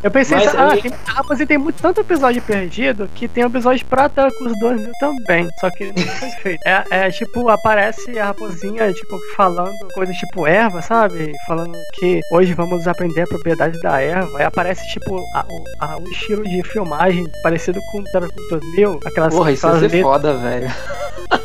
[0.03, 3.85] Eu pensei, Mas ah, aí- tem, tem muito, tanto episódio perdido que tem um episódio
[3.85, 5.47] pra Telecurso 2000 também.
[5.59, 6.59] Só que não foi feito.
[6.65, 11.31] É, é tipo, aparece a raposinha, tipo, falando coisas tipo erva, sabe?
[11.47, 14.37] Falando que hoje vamos aprender a propriedade da erva.
[14.39, 18.99] Aí aparece, tipo, a- o, a- o estilo de filmagem parecido com o Telecurso 2000.
[19.05, 20.69] Aquelas, Porra, isso letras foda, velho.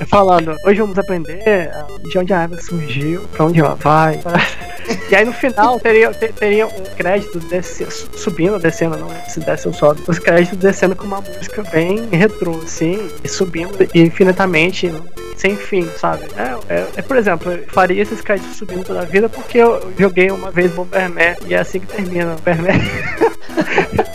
[0.09, 4.21] falando, hoje vamos aprender ah, de onde a erva surgiu, pra onde ela vai.
[5.11, 7.87] E aí no final teria, te- teria um crédito desce,
[8.17, 10.03] subindo, descendo, não é se desce ou sobe.
[10.07, 14.93] Os créditos descendo com uma música bem retrô, assim, e subindo infinitamente,
[15.37, 16.25] sem fim, sabe?
[16.37, 19.93] É, é- é, por exemplo, eu faria esses créditos subindo toda a vida porque eu
[19.99, 22.33] joguei uma vez Bomberman e é assim que termina.
[22.35, 22.81] O Bomberman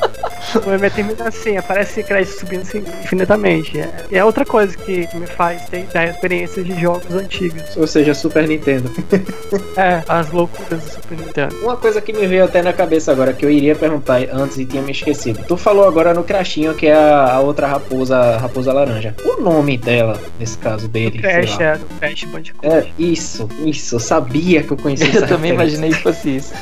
[0.95, 3.79] termina assim, aparece crédito subindo assim, infinitamente.
[3.79, 7.75] É, e é outra coisa que me faz ter ter experiências de jogos antigos.
[7.77, 8.89] Ou seja, Super Nintendo.
[9.75, 11.55] É, as loucuras do Super Nintendo.
[11.63, 14.65] Uma coisa que me veio até na cabeça agora, que eu iria perguntar antes e
[14.65, 15.43] tinha me esquecido.
[15.47, 19.15] Tu falou agora no Crashinho que é a, a outra raposa, a raposa laranja.
[19.25, 22.67] O nome dela, nesse caso dele, sei Crash, é, do Crash Bandicoot.
[22.67, 23.95] É, isso, isso.
[23.95, 25.53] Eu sabia que eu conhecia Eu também referência.
[25.53, 26.53] imaginei que fosse isso.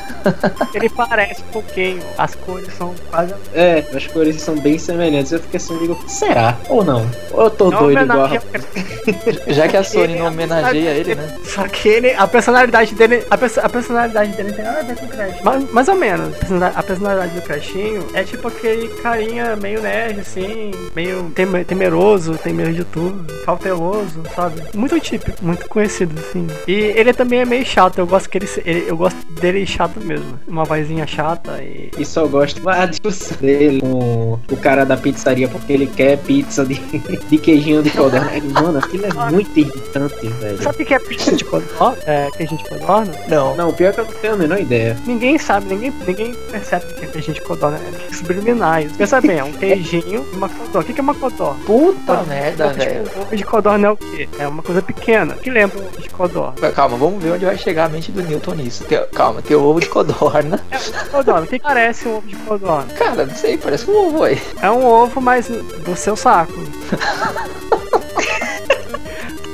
[0.73, 3.33] Ele parece um pouquinho, as cores são quase.
[3.53, 5.32] É, as cores são bem semelhantes.
[5.32, 6.57] Eu fiquei assim, digo, será?
[6.69, 7.05] Ou não?
[7.32, 9.51] Ou eu tô Não doido igual a.
[9.51, 11.36] Já que a Sony não homenageia ele, né?
[11.43, 14.84] Só que ele, a personalidade dele, a, perso- a personalidade dele não tem nada a
[14.84, 15.41] ver com o Crash.
[15.43, 16.36] Mais, mais ou menos.
[16.75, 22.51] A personalidade- do Crashinho é tipo aquele carinha meio nerd, assim, meio teme- temeroso, tem
[22.53, 24.61] medo de tudo, cauteloso, sabe?
[24.75, 26.47] Muito típico, muito conhecido, assim.
[26.67, 29.65] E ele também é meio chato, eu gosto que ele, se- ele- eu gosto dele
[29.65, 30.39] chato mesmo.
[30.47, 31.91] Uma vozinha chata e.
[31.97, 36.65] E só gosto da discussão dele com o cara da pizzaria porque ele quer pizza
[36.65, 36.76] de,
[37.30, 38.30] de queijinho de codorna.
[38.61, 40.61] Mano, aquilo é muito irritante, velho.
[40.61, 41.97] Sabe o que é pizza de codorna?
[42.05, 43.11] É, queijo de codorna?
[43.28, 43.55] Não.
[43.55, 44.97] Não, pior que eu não tenho a menor ideia.
[45.05, 47.80] Ninguém sabe, ninguém, ninguém percebe o que é queijo de codorna.
[48.09, 48.91] É subliminais.
[48.93, 50.82] Pensa bem, é um queijinho e uma codorna.
[50.89, 51.59] O que é uma codorna?
[51.65, 53.01] Puta merda, de- velho.
[53.22, 54.30] Ovo de codorna é o quê?
[54.39, 55.34] É uma coisa pequena.
[55.36, 56.72] que lembra ovo de codorna?
[56.72, 58.84] Calma, vamos ver onde vai chegar a mente do Newton nisso.
[58.86, 60.59] Tem- calma, tem o ovo de codorna.
[60.72, 61.41] É ovo de codorna.
[61.43, 62.93] O que parece um ovo de codorna?
[62.93, 64.41] Cara, não sei, parece um ovo aí.
[64.62, 66.53] É um ovo, mas do seu saco.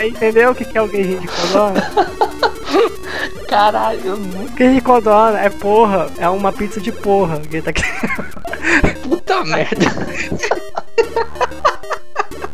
[0.03, 1.91] Entendeu o que que é o queijinho de codorna?
[3.47, 4.53] Caralho, eu nunca.
[4.53, 6.07] Queijo de codorna é porra.
[6.17, 7.41] É uma pizza de porra.
[7.63, 7.83] Tá aqui.
[9.07, 9.85] Puta merda.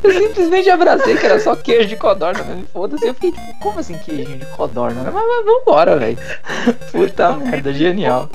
[0.04, 3.08] Eu simplesmente abracei que era só queijo de codorna, mas foda-se.
[3.08, 5.02] Eu fiquei tipo, como assim queijinho de codorna?
[5.04, 6.18] Mas, mas vambora, velho.
[6.92, 8.30] Puta merda, genial.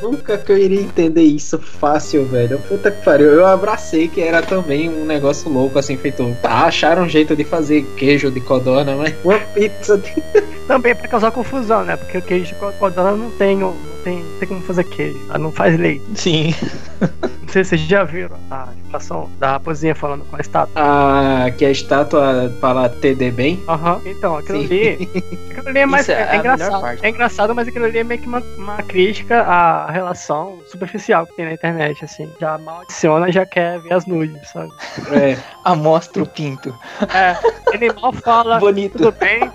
[0.00, 2.58] Nunca que eu iria entender isso fácil, velho.
[2.68, 3.28] Puta que pariu.
[3.28, 6.36] Eu abracei que era também um negócio louco, assim, feito.
[6.40, 10.14] Tá, acharam um jeito de fazer queijo de codorna, mas uma pizza de.
[10.68, 11.96] Também pra causar confusão, né?
[11.96, 13.74] Porque o queijo de codorna não tem, não
[14.04, 15.18] tem, não tem como fazer queijo.
[15.30, 16.04] Ela não faz leite.
[16.14, 16.54] Sim.
[17.48, 20.70] Não sei se vocês já viram a animação da raposinha falando com a estátua.
[20.76, 23.64] Ah, que a estátua fala TD bem.
[23.66, 24.66] Aham, então, aquilo Sim.
[24.66, 25.08] ali.
[25.50, 26.08] Aquilo ali é mais.
[26.10, 26.98] É É, engraçado.
[27.02, 31.36] É engraçado, mas aquilo ali é meio que uma, uma crítica à relação superficial que
[31.36, 32.30] tem na internet, assim.
[32.38, 34.70] Já mal adiciona, já quer ver as nudes, sabe?
[35.10, 35.38] É.
[35.64, 36.72] Amostra o pinto.
[37.14, 37.34] É,
[37.74, 38.58] ele mal fala.
[38.58, 38.98] Bonito.
[38.98, 39.50] Tudo bem?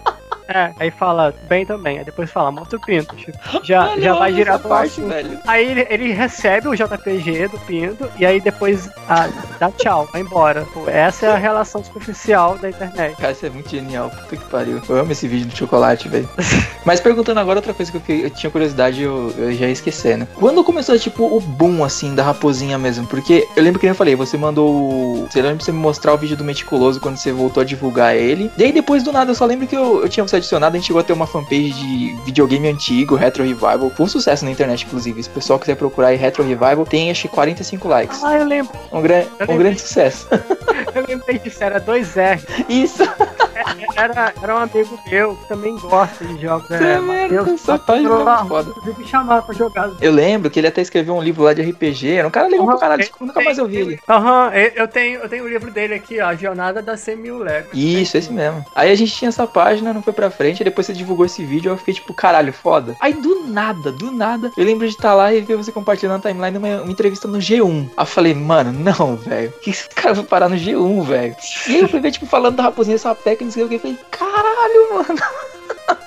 [0.47, 3.15] É, aí fala bem também, aí depois fala, mostra o pinto.
[3.15, 5.07] Tipo, já, já vai no parte, assunto.
[5.09, 5.39] velho.
[5.47, 9.29] Aí ele, ele recebe o JPG do pinto e aí depois ah,
[9.59, 10.65] dá tchau, vai embora.
[10.73, 13.15] Pô, essa é a relação superficial da internet.
[13.17, 14.09] Cara, isso é muito genial.
[14.09, 14.81] Puta que pariu.
[14.87, 16.29] Eu amo esse vídeo do chocolate, velho.
[16.85, 19.71] Mas perguntando agora outra coisa que eu, fiquei- eu tinha curiosidade eu, eu já ia
[19.71, 20.27] esquecendo.
[20.35, 23.07] Quando começou, tipo, o boom, assim, da raposinha mesmo?
[23.07, 24.69] Porque eu lembro que eu falei, você mandou.
[24.69, 27.65] o- Você lembra pra você me mostrar o vídeo do Meticuloso quando você voltou a
[27.65, 28.51] divulgar ele.
[28.57, 30.79] E aí depois do nada, eu só lembro que eu, eu tinha você adicionado, a
[30.79, 33.91] gente chegou a ter uma fanpage de videogame antigo, Retro Revival.
[33.99, 35.21] Um sucesso na internet, inclusive.
[35.21, 38.23] Se o pessoal quiser procurar aí Retro Revival, tem acho que 45 likes.
[38.23, 39.23] Ah, eu lembro, Um, gran...
[39.39, 40.27] Eu um grande sucesso.
[40.95, 42.41] eu lembrei disso, era 2R.
[42.67, 43.03] Isso!
[43.95, 46.67] Era, era um amigo meu que também gosta de jogos.
[46.67, 48.73] Puta É, merda, Matheus, página é lá, foda.
[48.97, 49.91] me chamava pra jogar.
[50.01, 52.11] Eu lembro que ele até escreveu um livro lá de RPG.
[52.13, 53.03] Era um cara legal pra Aham, caralho.
[53.03, 53.99] tipo, nunca mais eu vi ele.
[54.07, 57.15] Aham, eu- eu tenho, eu tenho o livro dele aqui, ó, a Jornada das 100
[57.15, 57.69] mil léguas.
[57.73, 58.65] Isso, esse mesmo.
[58.75, 61.71] Aí a gente tinha essa página, não foi pra frente, depois você divulgou esse vídeo,
[61.71, 62.95] eu fiquei tipo, caralho, foda.
[62.99, 66.29] Aí do nada, do nada, eu lembro de estar lá e ver você compartilhando na
[66.31, 67.89] timeline uma, uma entrevista no G1.
[67.95, 69.51] Aí eu falei, mano, não, velho.
[69.61, 71.35] Que esse cara vai parar no G1, velho?
[71.67, 73.75] E aí eu fui ver, tipo, falando da raposinha sapeca sei o que.
[73.75, 75.19] Eu falei, caralho, mano.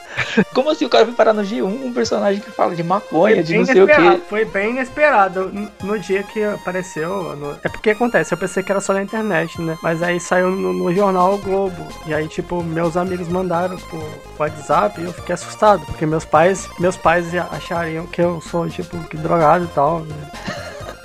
[0.54, 3.56] Como assim o cara foi parar no G1, um personagem que fala de maconha, de
[3.56, 4.18] não sei o que.
[4.28, 7.34] Foi bem inesperado no, no dia que apareceu.
[7.36, 9.78] no- É porque acontece, eu pensei que era só na internet, né?
[9.82, 11.86] Mas aí saiu no, no jornal o Globo.
[12.06, 14.02] E aí, tipo, meus amigos mandaram pro
[14.38, 15.84] WhatsApp e eu fiquei assustado.
[15.86, 20.00] Porque meus pais, meus pais achariam que eu sou, tipo, que drogado e tal.
[20.00, 20.30] né?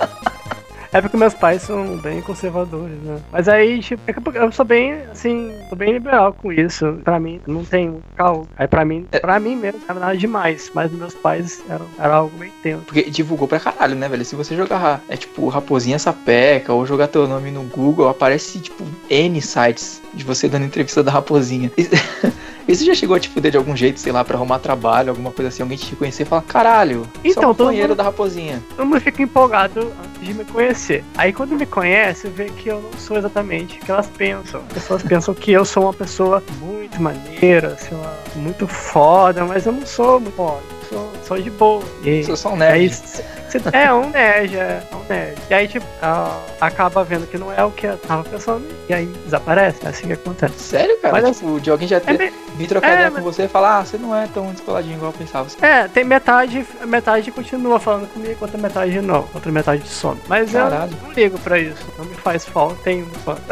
[0.93, 3.21] É porque meus pais são bem conservadores, né?
[3.31, 6.99] Mas aí, tipo, é eu sou bem, assim, sou bem liberal com isso.
[7.03, 8.49] Pra mim, não tem caô.
[8.57, 10.69] Aí pra mim, pra mim mesmo, era nada demais.
[10.73, 12.83] Mas meus pais eram, era algo bem tenso.
[12.85, 14.25] Porque divulgou pra caralho, né, velho?
[14.25, 18.83] Se você jogar, é tipo, Raposinha Sapeca, ou jogar teu nome no Google, aparece, tipo,
[19.09, 21.71] N sites de você dando entrevista da Raposinha.
[22.67, 25.31] Isso- já chegou a te fuder de algum jeito, sei lá, pra arrumar trabalho, alguma
[25.31, 28.61] coisa assim, alguém te conhecer e falar, caralho, Então, sou companheiro mundo- da Raposinha.
[28.75, 31.03] Todo mundo fica empolgado antes de me conhecer.
[31.17, 34.61] Aí quando me conhece, vê que eu não sou exatamente o que elas pensam.
[34.67, 39.65] As pessoas pensam que eu sou uma pessoa muito maneira, sei lá, muito foda, mas
[39.65, 40.61] eu não sou muito foda.
[41.21, 41.83] Eu Sou, de boa.
[42.03, 42.93] E Sou só um aí, nerd.
[42.95, 45.37] cê- cê- é um nerd, é um nerd.
[45.49, 48.93] E aí, tipo, ah, acaba vendo que não é o que eu tava pensando, e
[48.93, 49.79] aí desaparece.
[49.85, 50.59] É assim que acontece.
[50.59, 51.21] Sério, cara?
[51.21, 53.43] Mas tipo, de alguém já É, ter, bem- vir trocar é, ideia mas- com você
[53.43, 55.47] e falar, ah, você não é tão descoladinho igual eu pensava.
[55.61, 60.19] é, tem metade, metade continua falando comigo, outra metade não, outra metade some.
[60.27, 60.91] Mas eu Caralho.
[61.03, 63.35] não ligo pra isso, não me faz falta, tenho fã.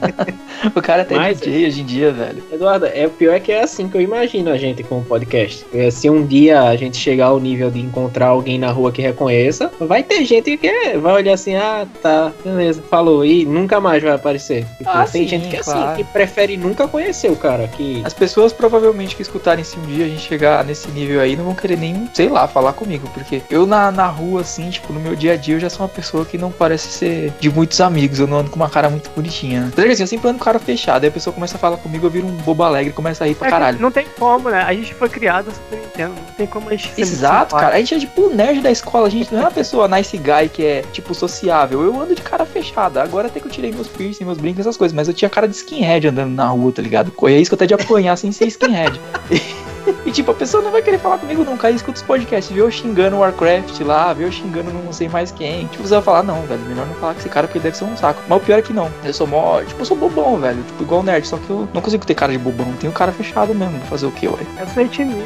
[0.74, 2.42] O cara até Mas- DJ hoje em dia, velho.
[2.52, 5.04] Eduardo, é o pior é que é assim que eu imagino a gente com o
[5.04, 5.64] podcast.
[5.72, 9.00] É, se um dia a gente chegar ao nível de encontrar alguém na rua que
[9.02, 14.02] reconheça, vai ter gente que vai olhar assim, ah, tá, beleza, falou, e nunca mais
[14.02, 14.64] vai aparecer.
[14.78, 15.80] Tipo, Ah, tem sim, gente que é claro.
[15.92, 19.82] assim, que prefere nunca conhecer o cara, que As pessoas provavelmente que escutarem se um
[19.82, 23.08] dia a gente chegar nesse nível aí não vão querer nem, sei lá, falar comigo.
[23.14, 25.82] Porque eu na, na rua, assim, tipo, no meu dia a dia, eu já sou
[25.82, 28.18] uma pessoa que não parece ser de muitos amigos.
[28.18, 29.70] Eu não ando com uma cara muito bonitinha.
[29.74, 31.06] Que assim, eu sempre ando com cara fechada.
[31.06, 33.34] Aí a pessoa começa a falar comigo, eu viro um bobo alegre, começa a rir
[33.34, 33.78] pra É caralho.
[33.80, 34.62] Não tem como, né?
[34.62, 37.76] A gente foi criado Super Nintendo, não tem como a gente ser Exato, cara.
[37.76, 39.06] A gente é tipo o nerd da escola.
[39.06, 41.82] A gente não é uma pessoa nice guy que é, tipo, sociável.
[41.82, 43.02] Eu ando de cara fechada.
[43.02, 44.94] Agora até que eu tirei meus piercing, meus brincos, essas coisas.
[44.94, 47.12] Mas eu tinha cara de skinhead andando na rua, tá ligado?
[47.12, 49.00] Corria isso que eu até de apanhar sem ser skinhead.
[50.06, 51.68] E tipo, a pessoa não vai querer falar comigo nunca.
[51.68, 55.08] Aí escuta os podcasts, vê eu xingando o Warcraft lá, vê eu xingando não sei
[55.08, 55.66] mais quem.
[55.66, 57.76] Tipo, você vai falar, não, velho, melhor não falar com esse cara porque ele deve
[57.76, 58.20] ser um saco.
[58.28, 58.90] Mas o pior é que não.
[59.04, 60.62] Eu sou mó, tipo, eu sou bobão, velho.
[60.62, 62.72] Tipo, igual nerd, só que eu não consigo ter cara de bobão.
[62.80, 63.78] Tenho cara fechado mesmo.
[63.78, 64.36] Vou fazer o quê, ué?
[64.58, 65.24] É sua etnia.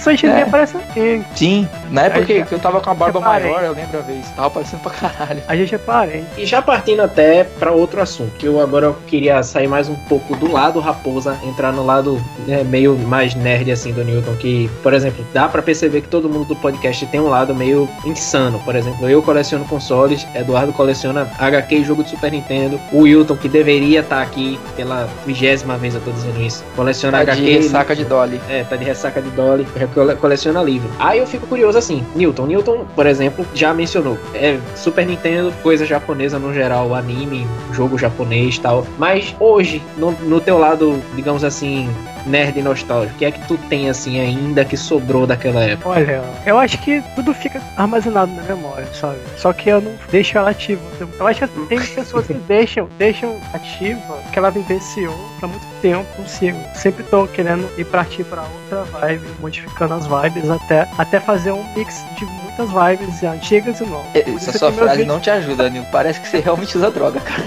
[0.00, 0.44] Sua etnia, É.
[0.44, 1.24] parece assim.
[1.34, 3.50] Sim, na época que, já- que eu tava com a barba reparei.
[3.50, 4.28] maior, eu lembro a vez.
[4.30, 5.42] Tava parecendo pra caralho.
[5.48, 6.26] A gente é parente.
[6.38, 10.34] E já partindo até para outro assunto, que eu agora queria sair mais um pouco
[10.36, 14.92] do lado raposa, entrar no lado né, meio mais nerd assim do Newton, que, por
[14.92, 18.58] exemplo, dá pra perceber que todo mundo do podcast tem um lado meio insano.
[18.64, 23.36] Por exemplo, eu coleciono consoles, Eduardo coleciona HQ e jogo de Super Nintendo, o Wilton,
[23.36, 27.52] que deveria estar aqui pela vigésima vez eu tô dizendo isso, coleciona Tá de HQ.
[27.58, 28.40] ressaca de Dolly.
[28.48, 30.88] É, tá de ressaca de Dolly, cole- coleciona livro.
[30.98, 32.46] Aí eu fico curioso assim, Newton.
[32.46, 34.18] Newton, por exemplo, já mencionou.
[34.34, 38.86] É Super Nintendo, coisa japonesa no geral, anime, jogo japonês e tal.
[38.98, 41.88] Mas hoje, no, no teu lado, digamos assim,
[42.26, 45.62] nerd e nostálgico, o que é que tu tem assim assim ainda que sobrou daquela
[45.62, 45.88] época?
[45.88, 49.16] Olha, eu acho que tudo fica armazenado na memória, sabe?
[49.38, 50.82] Só que eu não deixo ela ativa.
[51.18, 56.04] Eu acho que tem pessoas que deixam, deixam ativa, que ela vivenciou pra muito tempo
[56.16, 56.58] consigo.
[56.74, 61.64] Sempre tô querendo ir partir pra outra vibe, modificando as vibes até, até fazer um
[61.74, 64.06] mix de muitas vibes antigas e novas.
[64.12, 65.84] Por Essa sua frase vídeo- não te ajuda, Nil.
[65.90, 67.44] Parece que você realmente usa droga, cara.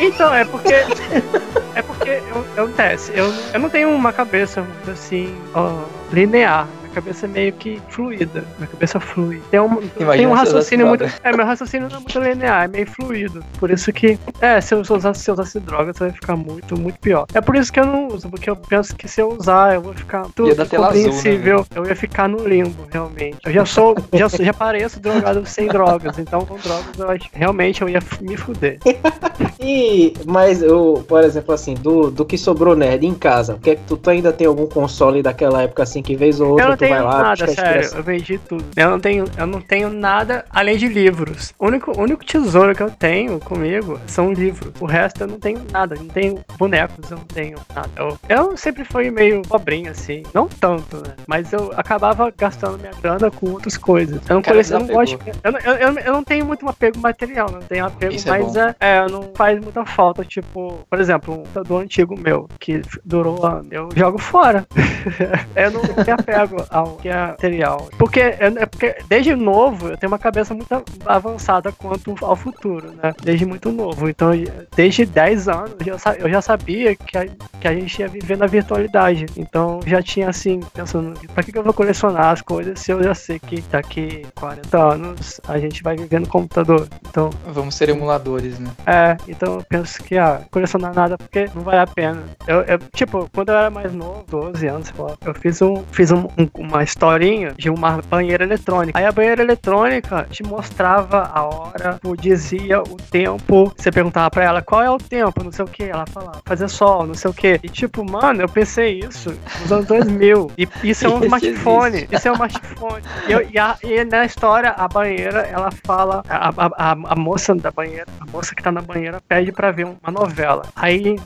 [0.00, 0.74] Então, é porque.
[1.96, 2.22] Porque
[2.56, 6.68] eu, teste, eu, eu não tenho uma cabeça assim, ó, linear.
[6.96, 8.42] Minha cabeça é meio que fluida.
[8.56, 9.42] Minha cabeça flui.
[9.50, 11.04] Tem um, tem um raciocínio muito.
[11.22, 13.44] É, meu raciocínio não é muito linear, é meio fluido.
[13.58, 14.18] Por isso que.
[14.40, 17.26] É, se eu usasse, se eu usasse drogas, vai ficar muito, muito pior.
[17.34, 19.82] É por isso que eu não uso, porque eu penso que se eu usar, eu
[19.82, 20.22] vou ficar
[20.56, 23.38] dar tela azul, né, eu ia ficar no limbo, realmente.
[23.44, 23.94] Eu já sou.
[24.14, 26.18] Já, já pareço drogado sem drogas.
[26.18, 27.28] Então com drogas eu acho.
[27.34, 28.78] Realmente eu ia me fuder.
[29.58, 33.70] E, mas, eu, por exemplo, assim, do, do que sobrou nerd em casa, o que
[33.70, 36.64] é que tu, tu ainda tem algum console daquela época assim que vez ou outra
[36.64, 37.90] Eu não tu tenho lá, nada, sério.
[37.94, 38.64] Eu vendi tudo.
[38.76, 41.54] Eu não tenho, eu não tenho nada além de livros.
[41.58, 44.72] O único, único tesouro que eu tenho comigo são livros.
[44.80, 45.94] O resto eu não tenho nada.
[45.96, 47.90] Não tenho bonecos, eu não tenho nada.
[47.96, 50.22] Eu, eu sempre fui meio pobrinho, assim.
[50.32, 51.14] Não tanto, né?
[51.26, 54.20] Mas eu acabava gastando minha grana com outras coisas.
[54.28, 55.18] Eu não Cara, conheço, eu não gosto.
[55.42, 58.30] Eu, eu, eu, eu não tenho muito um apego material, não tenho apego, Isso é
[58.30, 58.60] mas bom.
[58.60, 60.24] é, é, não faz muita falta.
[60.24, 64.66] Tipo, por exemplo, um computador antigo meu, que durou anos, eu jogo fora.
[65.56, 67.88] eu não me apego ao que é material.
[67.98, 70.68] Porque, é porque desde novo eu tenho uma cabeça muito
[71.04, 73.14] avançada quanto ao futuro, né?
[73.22, 74.08] Desde muito novo.
[74.08, 74.30] Então,
[74.74, 77.26] desde 10 anos eu já, sa- eu já sabia que a,
[77.60, 79.26] que a gente ia viver na virtualidade.
[79.36, 83.02] Então, já tinha assim, pensando, pra que, que eu vou colecionar as coisas se eu
[83.02, 86.88] já sei que daqui 40 anos a gente vai viver no computador.
[87.08, 88.70] Então, Vamos ser emuladores, né?
[88.86, 92.22] é, então eu penso que, ah, colecionar nada porque não vale a pena.
[92.46, 94.92] Eu, eu, tipo, quando eu era mais novo, 12 anos,
[95.24, 98.98] eu fiz, um, fiz um- um- uma historinha de uma banheira eletrônica.
[98.98, 103.72] Aí a banheira eletrônica te mostrava a hora, tipo, dizia o tempo.
[103.76, 105.84] Você perguntava pra ela qual é o tempo, não sei o que.
[105.84, 107.60] Ela falava, fazer sol, não sei o que.
[107.62, 110.50] E tipo, mano, eu pensei isso nos anos 2000.
[110.58, 111.96] E isso é um smartphone.
[111.96, 112.14] existe.
[112.14, 113.02] Isso é um smartphone.
[113.28, 116.22] E, eu- e a- e na história, a banheira, ela fala.
[116.28, 119.84] A, a, a, moça da banheira, a moça que tá na banheira, pede pra ver
[119.86, 120.62] uma novela.
[120.74, 121.16] Aí,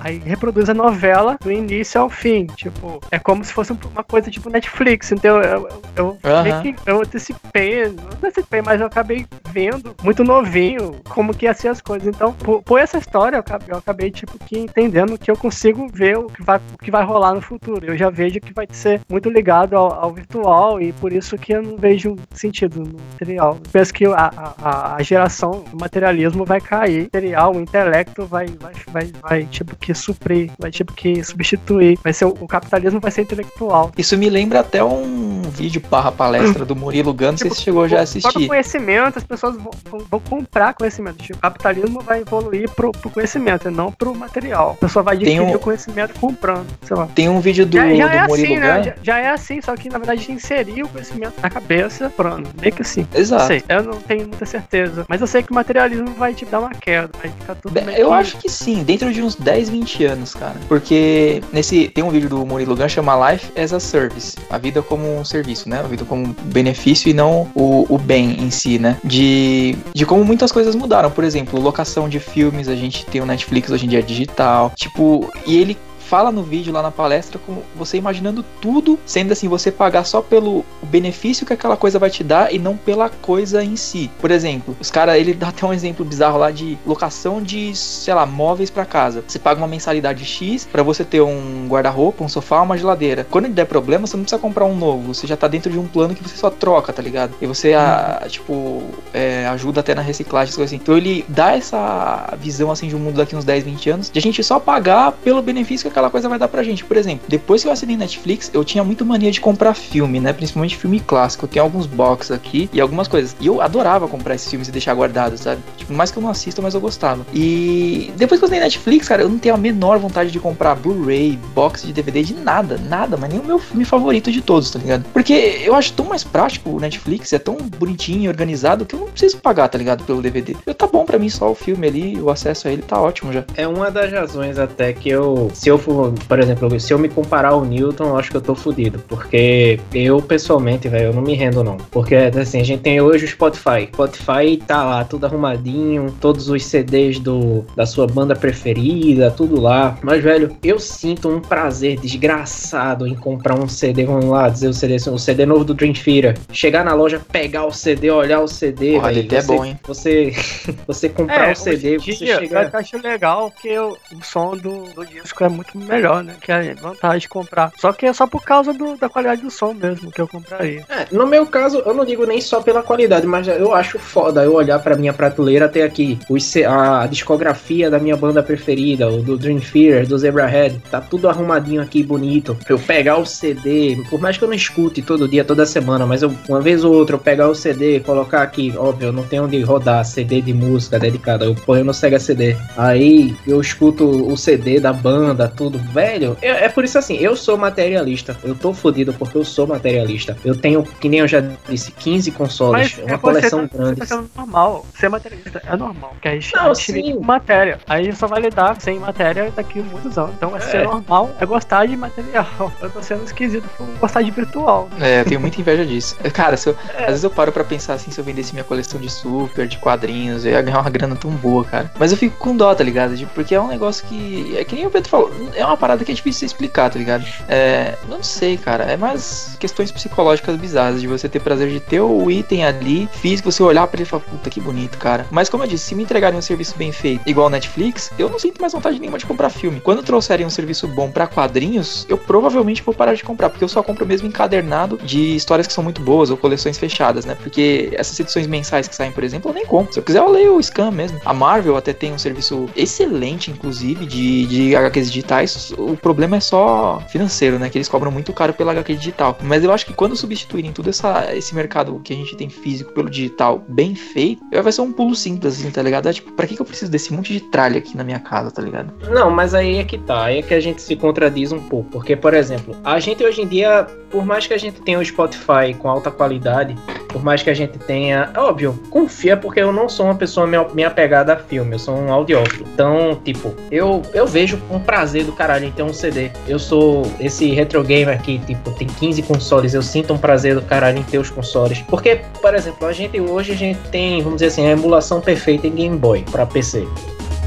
[0.00, 2.46] aí reproduz a novela do início ao fim.
[2.46, 5.12] Tipo, é como se fosse um- uma coisa tipo Netflix.
[5.12, 10.96] Então eu, eu, meio que eu antecipei, não antecipei, mas eu acabei vendo muito novinho
[11.08, 12.08] como que ia ser as coisas.
[12.08, 15.86] Então, por, por essa história, eu acabei, eu acabei, tipo, que entendendo que eu consigo
[15.92, 17.86] ver o que vai, o que vai rolar no futuro.
[17.86, 21.52] Eu já vejo que vai ser muito ligado ao, ao virtual e por isso que
[21.52, 23.54] eu não vejo sentido no material.
[23.64, 28.26] Eu penso que a, a, a geração do materialismo vai cair, o material, o intelecto
[28.26, 31.98] vai, vai, vai, vai, tipo, que suprir, vai, tipo, que substituir.
[32.02, 33.90] Vai ser, o capitalismo vai ser intelectual.
[33.96, 37.88] Isso me lembra até um vídeo barra palestra do Murilo Gano, não sei se chegou
[37.88, 38.46] já a Para o assistir.
[38.46, 39.70] conhecimento, as pessoas vão,
[40.10, 41.16] vão- comprar conhecimento.
[41.22, 44.72] Tipo, o capitalismo vai evoluir pro, pro conhecimento e não pro material.
[44.72, 47.08] A pessoa vai adquirir um- o conhecimento comprando, sei lá.
[47.14, 48.82] Tem um vídeo do, Já, já é do Murilo assim, né?
[48.82, 52.10] Já, já é assim, só que na verdade a gente inserir o conhecimento na cabeça,
[52.14, 52.50] pronto.
[52.60, 53.06] Meio que assim.
[53.12, 53.46] Não Exato.
[53.46, 55.04] sei, eu não tenho muita certeza.
[55.08, 57.96] Mas eu sei que o materialismo vai te dar uma queda, vai ficar tudo meio
[57.98, 60.56] Eu acho que sim, dentro de uns 10, 20 anos, cara.
[60.68, 64.82] Porque nesse tem um vídeo do Murilo Gun chama Life as a Service, a vida
[64.82, 65.80] como um serviço, né?
[65.80, 68.98] A vida como um benefício e não o, o bem em si, né?
[69.02, 71.10] De, de como muitas coisas mudaram.
[71.10, 74.72] Por exemplo, locação de filmes, a gente tem o Netflix hoje em dia digital.
[74.76, 75.76] Tipo, e ele
[76.06, 80.22] fala no vídeo lá na palestra com você imaginando tudo, sendo assim, você pagar só
[80.22, 84.10] pelo benefício que aquela coisa vai te dar e não pela coisa em si.
[84.20, 88.14] Por exemplo, os caras, ele dá até um exemplo bizarro lá de locação de, sei
[88.14, 89.24] lá, móveis pra casa.
[89.26, 93.26] Você paga uma mensalidade X pra você ter um guarda-roupa, um sofá, uma geladeira.
[93.28, 95.78] Quando ele der problema, você não precisa comprar um novo, você já tá dentro de
[95.78, 97.34] um plano que você só troca, tá ligado?
[97.40, 98.82] E você, ah, tipo,
[99.12, 100.82] é, ajuda até na reciclagem, essas coisas assim.
[100.82, 104.18] Então ele dá essa visão assim de um mundo daqui uns 10, 20 anos, de
[104.18, 106.84] a gente só pagar pelo benefício que aquela coisa vai dar pra gente.
[106.84, 110.32] Por exemplo, depois que eu assinei Netflix, eu tinha muito mania de comprar filme, né?
[110.32, 111.46] Principalmente filme clássico.
[111.46, 113.34] Eu tenho alguns box aqui e algumas coisas.
[113.40, 115.62] E eu adorava comprar esses filmes e deixar guardados, sabe?
[115.76, 117.26] Tipo, mais que eu não assista, mas eu gostava.
[117.32, 120.74] E depois que eu assinei Netflix, cara, eu não tenho a menor vontade de comprar
[120.74, 124.70] Blu-ray, box de DVD, de nada, nada, mas nem o meu filme favorito de todos,
[124.70, 125.04] tá ligado?
[125.12, 129.00] Porque eu acho tão mais prático o Netflix, é tão bonitinho e organizado que eu
[129.00, 130.04] não preciso pagar, tá ligado?
[130.04, 130.56] Pelo DVD.
[130.66, 133.32] Eu tá bom pra mim só o filme ali, o acesso a ele tá ótimo
[133.32, 133.44] já.
[133.54, 137.08] É uma das razões até que eu, se eu for, por exemplo, se eu me
[137.08, 138.98] comparar ao Newton, eu acho que eu tô fudido.
[139.08, 141.76] Porque eu, pessoalmente, velho, eu não me rendo, não.
[141.90, 143.88] Porque, assim, a gente tem hoje o Spotify.
[143.92, 149.96] Spotify tá lá, tudo arrumadinho, todos os CDs do, da sua banda preferida, tudo lá.
[150.02, 154.74] Mas, velho, eu sinto um prazer desgraçado em comprar um CD, vamos lá, dizer o
[154.74, 156.36] CD, o CD novo do Dream Theater.
[156.50, 159.22] Chegar na loja, pegar o CD, olhar o CD, Porra, velho.
[159.22, 159.78] DT é você, bom, hein?
[159.86, 160.32] Você,
[160.86, 162.70] você comprar É, o CD, hoje em você dia, chega...
[162.72, 166.34] Eu acho legal que o, o som do, do disco é muito melhor, né?
[166.40, 167.72] Que é vantagem de comprar.
[167.78, 170.84] Só que é só por causa do- da qualidade do som mesmo que eu compraria.
[170.88, 174.42] É, no meu caso, eu não digo nem só pela qualidade, mas eu acho foda
[174.44, 179.22] eu olhar pra minha prateleira até aqui os a discografia da minha banda preferida, o
[179.22, 182.56] do Dream Theater, do Zebrahead, tá tudo arrumadinho aqui, bonito.
[182.68, 186.22] Eu pegar o CD, por mais que eu não escute todo dia, toda semana, mas
[186.22, 189.44] eu, uma vez ou outra eu pegar o CD, colocar aqui, óbvio, eu não tenho
[189.44, 192.56] onde rodar CD de música dedicada, eu ponho no Sega CD.
[192.76, 196.36] Aí eu escuto o CD da banda, tudo, velho.
[196.42, 198.36] É, é por isso assim, eu sou materialista.
[198.42, 200.36] Eu tô fodido porque eu sou materialista.
[200.44, 203.76] Eu tenho, que nem eu já disse, 15 consoles, Mas uma é coleção você tá,
[203.78, 203.94] grande.
[204.00, 204.86] Você tá sendo normal.
[204.98, 206.10] Ser materialista é normal.
[206.12, 207.78] Porque a gente, Não, a gente matéria.
[207.88, 210.32] Aí só vai lidar sem matéria daqui a muitos anos.
[210.36, 210.84] Então é, ser É.
[210.84, 212.46] normal, é gostar de material.
[212.80, 214.88] Eu tô sendo esquisito por gostar de virtual.
[215.00, 216.16] É, eu tenho muita inveja disso.
[216.32, 217.02] Cara, se eu- É.
[217.02, 219.78] às vezes eu paro pra pensar assim, se eu vendesse minha coleção de super, de
[219.78, 221.90] quadrinhos, eu ia ganhar uma grana tão boa, cara.
[221.98, 223.16] Mas eu fico com dó, tá ligado?
[223.16, 224.56] Tipo, Porque é um negócio que.
[224.56, 226.98] É que nem o Pedro falou, é uma parada que é difícil de explicar, tá
[226.98, 227.24] ligado?
[227.48, 227.94] É.
[228.08, 228.84] Não sei, cara.
[228.84, 233.50] É mais questões psicológicas bizarras de você ter prazer de ter o item ali, físico,
[233.50, 235.26] você olhar pra ele e falar, puta que bonito, cara.
[235.30, 238.38] Mas como eu disse, se me entregarem um serviço bem feito, igual Netflix, eu não
[238.38, 239.80] sinto mais vontade nenhuma de comprar filme.
[239.80, 243.68] Quando trouxerem um serviço bom pra quadrinhos, eu provavelmente vou parar de comprar, porque eu
[243.68, 247.34] só compro mesmo encadernado de histórias que são muito boas ou coleções fechadas, né?
[247.34, 249.92] Porque essas edições mensais que saem, por exemplo, eu nem compro.
[249.92, 251.20] Se eu quiser, eu leio o scan mesmo.
[251.24, 255.45] A Marvel até tem um serviço excelente, inclusive, de, de HQs digitais.
[255.78, 257.68] O problema é só financeiro, né?
[257.68, 259.36] Que eles cobram muito caro pela HQ digital.
[259.42, 262.92] Mas eu acho que quando substituírem todo essa, esse mercado que a gente tem físico
[262.92, 266.08] pelo digital bem feito, vai ser um pulo simples, assim, tá ligado?
[266.08, 268.50] É tipo, pra que, que eu preciso desse monte de tralha aqui na minha casa,
[268.50, 268.92] tá ligado?
[269.10, 271.90] Não, mas aí é que tá, aí é que a gente se contradiz um pouco,
[271.90, 275.04] porque, por exemplo, a gente hoje em dia, por mais que a gente tenha o
[275.04, 276.76] Spotify com alta qualidade,
[277.08, 280.84] por mais que a gente tenha, óbvio, confia porque eu não sou uma pessoa me
[280.84, 282.66] apegada a filme, eu sou um audiófilo.
[282.72, 286.30] Então, tipo, eu, eu vejo um prazer do caralho em ter um CD.
[286.46, 290.62] Eu sou esse retro gamer que, tipo, tem 15 consoles, eu sinto um prazer do
[290.62, 291.82] caralho em ter os consoles.
[291.82, 295.66] Porque, por exemplo, a gente hoje a gente tem, vamos dizer assim, a emulação perfeita
[295.66, 296.86] em Game Boy para PC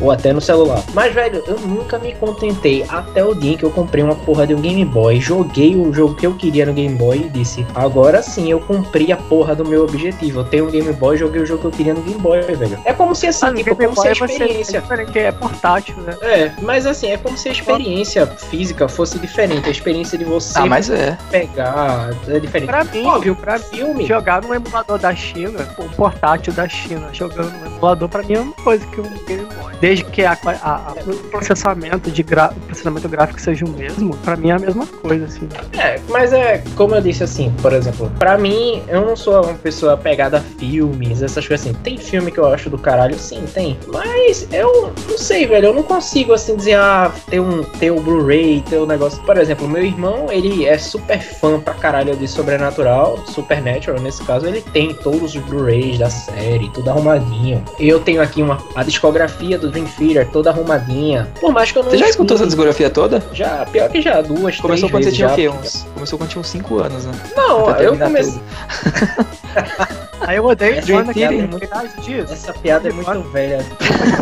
[0.02, 0.82] ou até no celular.
[0.93, 4.45] Mas, velho, eu nunca me contentei até o dia em que eu comprei uma porra
[4.47, 7.66] de um Game Boy, joguei o jogo que eu queria no Game Boy e disse:
[7.76, 10.39] agora sim eu cumpri a porra do meu objetivo.
[10.41, 12.80] Eu tenho um Game Boy, joguei o jogo que eu queria no Game Boy, velho.
[12.86, 14.84] É como se assim, Ah, tipo, Game como se a Boy você- experiência.
[15.16, 16.16] é é portátil, né?
[16.22, 19.68] É, mas assim, é como se a experiência física fosse diferente.
[19.68, 21.18] A experiência de você Ah, mas é.
[21.30, 22.70] pegar é diferente.
[22.70, 24.06] Pra mim, Óbvio, pra mim, filme.
[24.06, 28.39] jogar no emulador da China, o portátil da China, jogando no emulador, pra mim é
[28.39, 29.59] uma coisa que um Game Boy.
[29.82, 34.50] Desde que a, a- o processamento de gra, processamento gráfico seja o mesmo, pra mim
[34.50, 35.48] é a mesma coisa, assim.
[35.78, 39.54] É, mas é, como eu disse assim, por exemplo, pra mim, eu não sou uma
[39.54, 41.76] pessoa pegada a filmes, essas coisas assim.
[41.84, 43.78] Tem filme que eu acho do caralho, sim, tem.
[43.88, 48.00] Mas eu não sei, velho, eu não consigo assim dizer, ah, ter um ter o
[48.02, 49.22] Blu-ray, ter o negócio.
[49.24, 54.48] Por exemplo, meu irmão, ele é super fã pra caralho de Sobrenatural, Supernatural, nesse caso,
[54.48, 57.64] ele tem todos os Blu-rays da série, tudo arrumadinho.
[57.80, 61.28] Eu tenho aqui uma a discografia do Dream Theater toda arrumadinha.
[61.39, 63.24] Por mais que eu não Você já escutou essa discografia toda?
[63.34, 65.34] Já, pior que já, duas, Começou três quando você tinha já.
[65.34, 65.49] o quê?
[65.49, 65.88] Uns...
[65.93, 67.12] Começou quando tinha uns 5 anos, né?
[67.36, 68.41] Não, eu comecei.
[70.30, 71.60] Aí eu odeio Essa banda que é muito-
[72.06, 72.32] disso.
[72.34, 73.66] Essa piada é muito velha.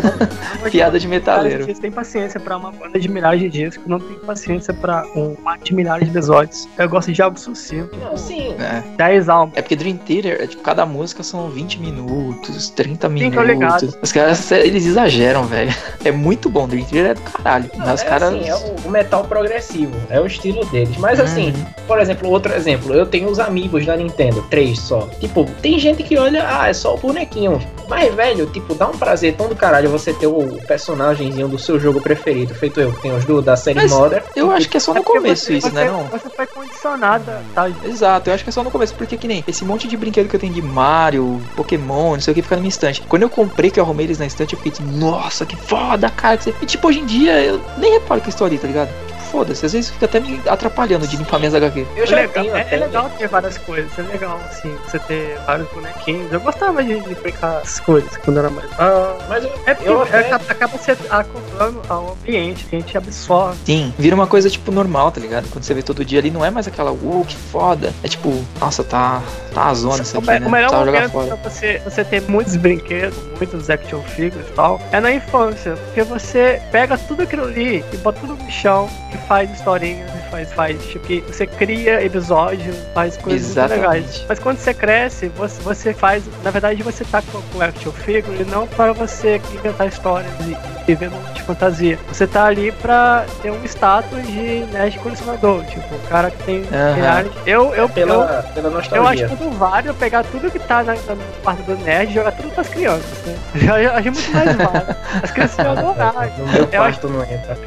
[0.70, 1.64] Piada de metaleiro.
[1.66, 5.36] Vocês têm paciência pra uma banda de milhares de discos, não tem paciência pra um
[5.42, 6.66] mar de milhares de episódios.
[6.78, 7.94] Eu gosto de algo sucinto.
[7.98, 8.54] Não, sim.
[8.58, 8.82] É.
[8.96, 9.56] 10 álbuns.
[9.58, 13.82] É porque Dream Theater, é, tipo, cada música são 20 minutos, 30 Sim, tô ligado.
[13.82, 13.98] minutos.
[14.02, 15.74] Os caras, eles exageram, velho.
[16.04, 17.70] É muito bom, Dream Theater é do caralho.
[17.74, 18.34] Não, Mas é os caras...
[18.34, 20.96] assim, é o, o metal progressivo, é o estilo deles.
[20.96, 21.66] Mas assim, Uhum.
[21.86, 25.06] por exemplo, outro exemplo, eu tenho os amigos da Nintendo, três só.
[25.20, 27.60] Tipo, tem gente que olha, ah, é só o bonequinho.
[27.88, 31.80] Mas, velho, tipo, dá um prazer tão do caralho você ter o personagemzinho do seu
[31.80, 34.22] jogo preferido, feito eu, que tem os do da série Mas Modern.
[34.36, 35.84] Eu acho que é só no É começo você, isso, você, né?
[35.86, 36.04] Não?
[36.04, 37.70] Você foi condicionada, tá?
[37.84, 40.28] Exato, eu acho que é só no começo, porque que nem esse monte de brinquedo
[40.28, 43.02] que eu tenho de Mario, Pokémon, não sei o que, fica na minha estante.
[43.08, 46.36] Quando eu comprei, que eu arrumei eles na estante, eu fiquei nossa, que foda, cara.
[46.36, 48.90] que você-" E tipo, hoje em dia, eu nem reparo que estou ali, tá ligado?
[49.28, 49.64] Foda-se.
[49.66, 51.86] Às vezes fica até me atrapalhando de limpar minhas HQ.
[51.96, 52.76] Eu É já legal, tenho é, até.
[52.76, 56.32] é legal ter várias coisas, é legal, assim, você ter vários bonequinhos.
[56.32, 58.68] Eu gostava de, de brincar as coisas quando era mais.
[58.78, 62.78] Ah, Mas eu, é porque eu até- acaba, acaba se acoplando ao ambiente, que a
[62.80, 63.58] gente absorve.
[63.64, 65.48] Sim, vira uma coisa tipo normal, tá ligado?
[65.50, 67.92] Quando você vê todo dia ali, não é mais aquela, uou, que foda.
[68.02, 69.22] É tipo, nossa, tá,
[69.54, 70.46] tá a zona isso o, aqui, me- né?
[70.46, 75.00] o melhor momento pra você, você ter muitos brinquedos, muitos action figures e tal, é
[75.00, 75.74] na infância.
[75.76, 78.88] Porque você pega tudo aquilo ali e bota tudo no chão
[79.28, 84.24] faz historinhas e faz, faz, tipo, que você cria episódios, faz coisas legais.
[84.26, 86.24] Mas quando você cresce, você, você faz.
[86.42, 90.56] Na verdade, você tá com, com action figure não para você inventar histórias e
[90.86, 91.98] viver de fantasia.
[92.08, 95.62] Você tá ali pra ter um status de nerd colecionador.
[95.66, 96.60] Tipo, o cara que tem.
[96.94, 100.94] Milhares- Eu, eu, eu, pela, pela eu acho tudo válido pegar tudo que tá na,
[100.94, 103.18] na, quarto do nerd e jogar tudo pras crianças.
[103.26, 103.36] Né?
[103.56, 104.96] Já, já acho muito mais válido.
[105.22, 106.14] As crianças iam adorar.
[106.38, 107.58] No meu Eu quarto não entra.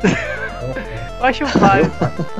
[1.22, 1.92] Eu acho válido.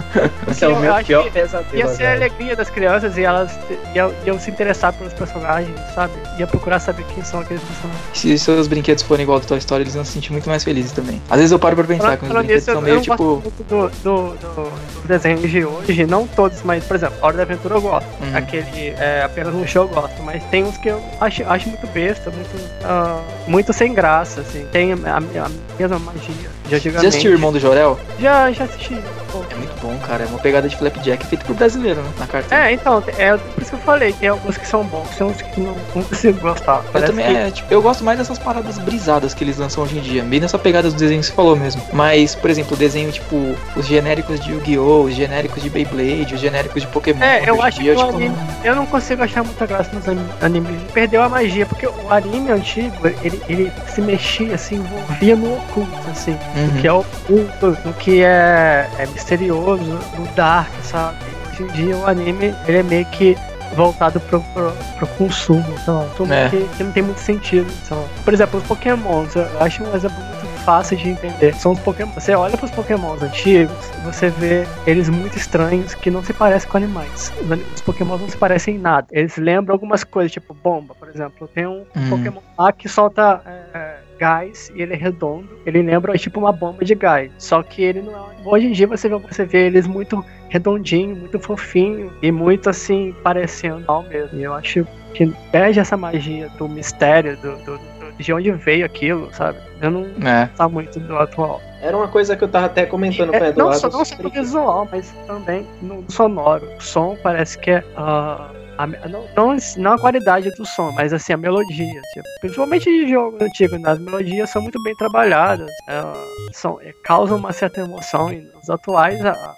[0.50, 1.78] Esse é o Eu meu pior pesadelo.
[1.78, 3.52] Ia ser a alegria das crianças e elas
[3.94, 6.14] iam, iam se interessar pelos personagens, sabe?
[6.40, 8.04] Ia procurar saber quem são aqueles personagens.
[8.14, 10.92] Se seus brinquedos forem igual do Toy Story, eles vão se sentir muito mais felizes
[10.92, 11.22] também.
[11.30, 13.44] Às vezes eu paro pra pensar que os brinquedos são meio tipo.
[13.70, 14.72] do, do, do,
[15.06, 18.08] desenho de hoje, não todos, mas, por exemplo, Hora da Aventura eu gosto.
[18.22, 18.36] Uhum.
[18.36, 21.86] Aquele é apenas um show eu gosto, mas tem uns que eu acho, acho muito
[21.88, 24.66] besta, muito, ah, muito sem graça, assim.
[24.72, 27.08] Tem a, a- a mesma magia de Já antigamente.
[27.08, 28.00] assistiu o Irmão do Jorel?
[28.20, 28.96] Já, já assisti.
[29.32, 29.42] pô.
[29.52, 30.24] É muito bom, cara.
[30.24, 32.10] É uma pegada de Flapjack feita por brasileiro, né?
[32.20, 32.54] Na carta.
[32.54, 35.42] É, então, é por isso que eu falei, tem alguns que são bons, tem uns
[35.42, 36.84] que não, não consigo gostar.
[36.94, 39.98] Eu também, que- é, tipo, eu gosto mais dessas paradas brisadas que eles lançam hoje
[39.98, 41.82] em dia, bem nessa pegada dos desenhos que você falou mesmo.
[41.94, 46.40] Mas, por exemplo, o desenho, tipo, os genéricos de Yu-Gi-Oh!, os genéricos de Beyblade, os
[46.42, 47.24] genéricos de Pokémon.
[47.24, 49.90] É, eu acho dia, que o tipo, anime- não- Eu não consigo achar muita graça
[49.94, 50.76] nos anim- animes.
[50.94, 55.92] Perdeu a magia, porque o anime antigo, ele, ele se mexia, se envolvia no oculto,
[56.12, 56.38] assim.
[56.64, 56.82] Uhum.
[56.82, 59.84] Que é oculto, no que é, é misterioso,
[60.18, 61.18] no dark, sabe?
[61.52, 63.38] Hoje em dia o anime, ele é meio que
[63.76, 66.50] voltado pro, pro, pro consumo, consumo É.
[66.50, 67.68] que, que não tem muito sentido.
[67.90, 68.04] lá.
[68.24, 70.18] Por exemplo, os pokémons, eu acho um exemplo
[70.64, 71.54] fácil de entender.
[71.56, 72.12] São os pokémon.
[72.14, 76.78] Você olha pros pokémons antigos, você vê eles muito estranhos que não se parecem com
[76.78, 77.32] animais.
[77.42, 79.08] Os, os pokémons não se parecem em nada.
[79.12, 81.48] Eles lembram algumas coisas, tipo bomba, por exemplo.
[81.54, 82.10] Tem um Hum.
[82.10, 83.42] pokémon lá que solta
[83.74, 85.48] é, gás e ele é redondo.
[85.66, 87.32] Ele lembra tipo uma bomba de gás.
[87.38, 88.32] Só que ele não é.
[88.46, 93.14] Hoje em dia você vê, você vê eles muito redondinho, muito fofinho e muito assim,
[93.24, 94.40] parecendo ao mesmo.
[94.40, 98.86] E eu acho que perde essa magia do mistério, do, do- do- de onde veio
[98.86, 99.58] aquilo, sabe?
[99.82, 100.48] Eu não É.
[100.56, 101.62] tá muito do atual.
[101.82, 103.80] Era uma coisa que eu tava até comentando com o É, não, Eduardo.
[103.80, 106.68] só, não só no visual, mas também no sonoro.
[106.78, 107.84] O som parece que é.
[107.98, 112.02] ah, a não, não, não a qualidade do som, mas assim, a melodia.
[112.14, 113.92] tipo, principalmente de jogo antigo, né?
[113.92, 116.14] as melodias são muito bem trabalhadas, ah,
[116.52, 118.32] são, é, causam uma certa emoção.
[118.32, 119.54] E nos atuais, a, a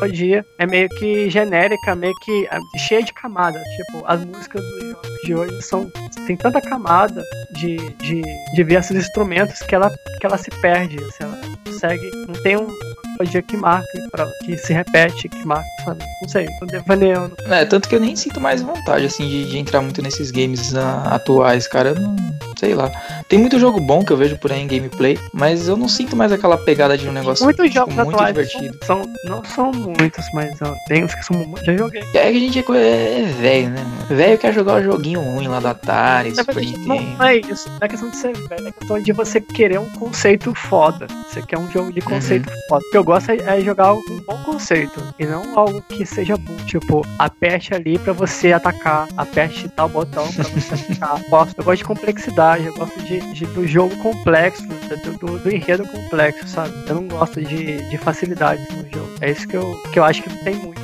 [0.00, 3.62] melodia é meio que genérica, meio que ah, cheia de camadas.
[3.76, 5.90] Tipo, as músicas jogos de hoje são.
[6.26, 7.22] tem tanta camada
[7.52, 8.22] de, de
[8.54, 9.90] diversos instrumentos que ela,
[10.20, 10.96] que ela se perde.
[10.96, 12.10] Assim, ela consegue.
[12.26, 12.68] Não tem um
[13.18, 13.86] melodia que marca,
[14.44, 16.04] que se repete, que marca, sabe?
[16.22, 17.34] Não sei, tô devaneando.
[17.46, 20.74] É, tanto que eu nem sinto mais vontade, assim, de, de entrar muito nesses games
[20.74, 21.90] ah, atuais, cara.
[21.90, 22.16] Eu não.
[22.58, 22.90] Sei lá.
[23.28, 26.16] Tem muito jogo bom que eu vejo por aí em gameplay, mas eu não sinto
[26.16, 28.76] mais aquela pegada de um negócio Muitos tipo, jogos muito atuais divertido.
[28.84, 32.02] são, são- não são muitos, mas ó, tem uns que são já joguei.
[32.14, 33.86] É que a gente é, co- é velho, né?
[34.08, 36.88] Velho quer jogar o joguinho ruim lá da Atari, Super Nintendo.
[36.88, 37.68] não é isso.
[37.68, 41.06] Não é questão de ser velho, é questão de você querer um conceito foda.
[41.28, 42.82] Você quer um jogo de conceito foda.
[42.88, 45.00] O que eu gosto é, é jogar algo com um bom conceito.
[45.16, 46.56] E não algo que seja bom.
[46.66, 49.08] Tipo, aperte ali pra você atacar.
[49.16, 51.20] Aperte tal botão pra você atacar.
[51.28, 52.66] Gosto- Eu gosto de complexidade.
[52.66, 54.66] Eu gosto de, de- do jogo complexo.
[54.66, 56.72] Do, do- do enredo complexo, sabe?
[56.88, 59.10] Eu não gosto de, de facilidades no jogo.
[59.20, 60.77] É isso que eu, que eu acho que tem muito.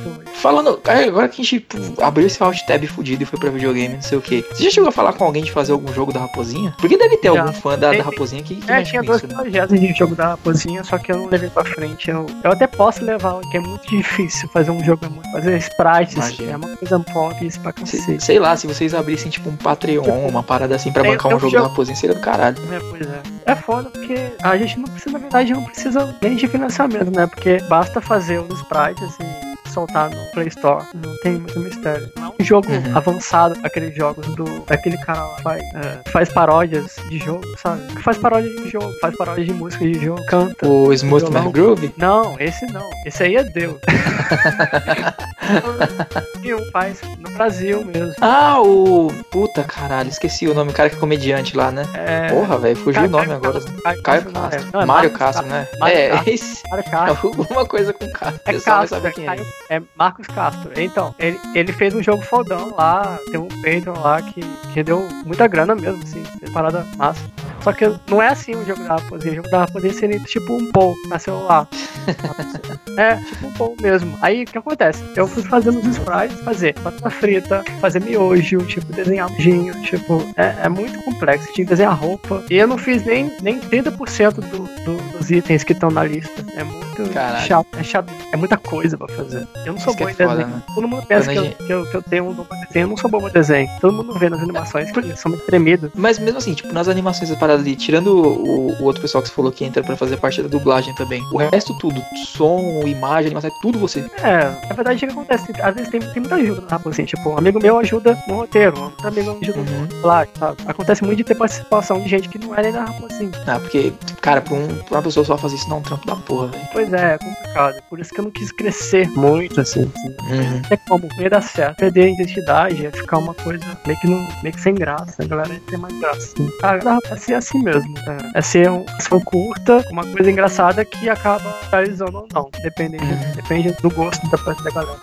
[0.45, 3.95] Falando, agora que a gente pô, abriu esse alt tab fudido e foi pra videogame,
[3.95, 4.45] não sei o que.
[4.53, 6.71] Você já chegou a falar com alguém de fazer algum jogo da Raposinha?
[6.79, 7.41] Porque deve ter Já.
[7.41, 9.41] algum fã da, da Raposinha que, que É, tinha dois isso, né?
[9.41, 12.11] projetos de jogo da Raposinha, só que eu não levei pra frente.
[12.11, 16.13] Eu, eu até posso levar, que é muito difícil fazer um jogo, é fazer sprites,
[16.13, 16.51] Imagino.
[16.51, 18.23] é uma coisa difícil pra cacete.
[18.23, 21.39] sei lá, se vocês abrissem tipo um Patreon, uma parada assim pra Tem- bancar um
[21.39, 22.57] jogo da Raposinha, seria do caralho.
[22.71, 23.21] É, pois é.
[23.47, 27.25] É foda porque a gente não precisa, na verdade, não precisa nem de financiamento, né?
[27.25, 29.44] Porque basta fazer os sprites e
[29.75, 30.83] soltar no Play Store.
[30.95, 32.09] Não tem muito mistério.
[32.17, 32.97] Não é um jogo Uhum.
[32.97, 34.45] avançado, aqueles jogos do.
[34.65, 37.81] daquele cara lá que faz, é, faz paródias de jogo, sabe?
[37.93, 40.67] Que faz paródia de jogo, faz paródia de música de jogo, canta.
[40.67, 41.31] O Smooth.
[41.31, 41.93] Man Groove?
[41.97, 42.89] Não, esse não.
[43.05, 43.75] Esse aí é Deus.
[46.43, 48.13] e um faz no Brasil mesmo.
[48.21, 49.11] Ah, o.
[49.31, 51.83] Puta caralho, esqueci o nome, o cara que é comediante lá, né?
[51.93, 52.29] É...
[52.29, 53.53] Porra, velho, fugiu o nome Caio agora.
[53.59, 54.49] Castro, Caio Caio Castro, não é.
[54.49, 54.69] Castro.
[54.73, 55.67] Não, é Mário Marcos Castro, né?
[55.79, 56.33] Mário É, Castro.
[56.33, 56.69] esse.
[56.69, 57.27] Mário Castro.
[57.39, 58.41] Alguma coisa com Castro.
[58.45, 59.27] É Castro, sabe é, quem é.
[59.27, 60.71] Caio- é Marcos Castro.
[60.77, 64.41] Então, ele, ele fez um jogo fodão lá, tem um Patreon lá que,
[64.73, 67.21] que deu muita grana mesmo, assim, parada massa.
[67.61, 70.53] Só que não é assim o jogo da Raposinha, o jogo da Raposinha seria tipo
[70.53, 71.67] um Pou na celular.
[72.97, 74.15] é, tipo um Pou mesmo.
[74.21, 75.03] Aí o que acontece?
[75.15, 80.55] Eu fui fazendo os sprites, fazer batata frita, fazer miojo, tipo, desenhar mojinho, tipo, é,
[80.65, 82.43] é muito complexo, tinha que desenhar roupa.
[82.51, 84.41] E eu não fiz nem, nem 30% do,
[84.85, 86.45] do- dos itens que estão na lista.
[86.55, 87.45] É muito Caralho.
[87.47, 89.47] chato, é chato, é muita coisa pra fazer.
[89.65, 90.29] Eu não sou Isso bom é em desenho.
[90.29, 90.61] foda, né?
[90.73, 92.57] Todo mundo pensa que a eu, gente- que, eu, que eu tenho um dom pra
[92.57, 93.69] desenho, eu não sou bom pra desenho.
[93.81, 95.91] Todo mundo vê nas animações que eu sou muito tremido.
[95.95, 99.29] Mas mesmo assim, tipo, nas animações da parada ali, tirando o, o outro pessoal que
[99.29, 102.01] você falou que entra pra fazer parte da dublagem também, o resto tudo,
[102.33, 103.99] som, imagem, animação, é tudo você.
[104.21, 105.51] É, na verdade, o que acontece?
[105.61, 107.05] Às vezes tem, tem muita ajuda na Raposinha.
[107.05, 109.65] Tipo, um amigo meu ajuda no roteiro, outro amigo ajuda Uhum.
[109.81, 110.57] no dublagem, sabe?
[110.67, 113.31] Acontece muito de ter participação de gente que não é nem da Raposinha.
[113.47, 116.15] Ah, porque, cara, pra, um, pra uma pessoa só fazer isso dá um trampo da
[116.15, 116.63] porra, velho.
[116.89, 117.81] Pois é, é complicado.
[117.89, 119.81] Por isso que eu não quis crescer muito, assim.
[120.29, 120.51] Uhum.
[120.51, 121.77] Não tem como, não ia dar certo.
[121.77, 125.23] Perder a identidade, ia ficar uma coisa meio que, não, meio que sem graça.
[125.23, 126.19] A galera ia ter mais graça.
[126.19, 126.49] Assim.
[126.63, 127.93] Ah, dá pra ser assim mesmo.
[128.33, 132.49] É, é ser uma ação curta, uma coisa engraçada que acaba realizando ou não.
[132.61, 133.31] Depende, Uhum.
[133.35, 134.99] depende do gosto da parte da galera.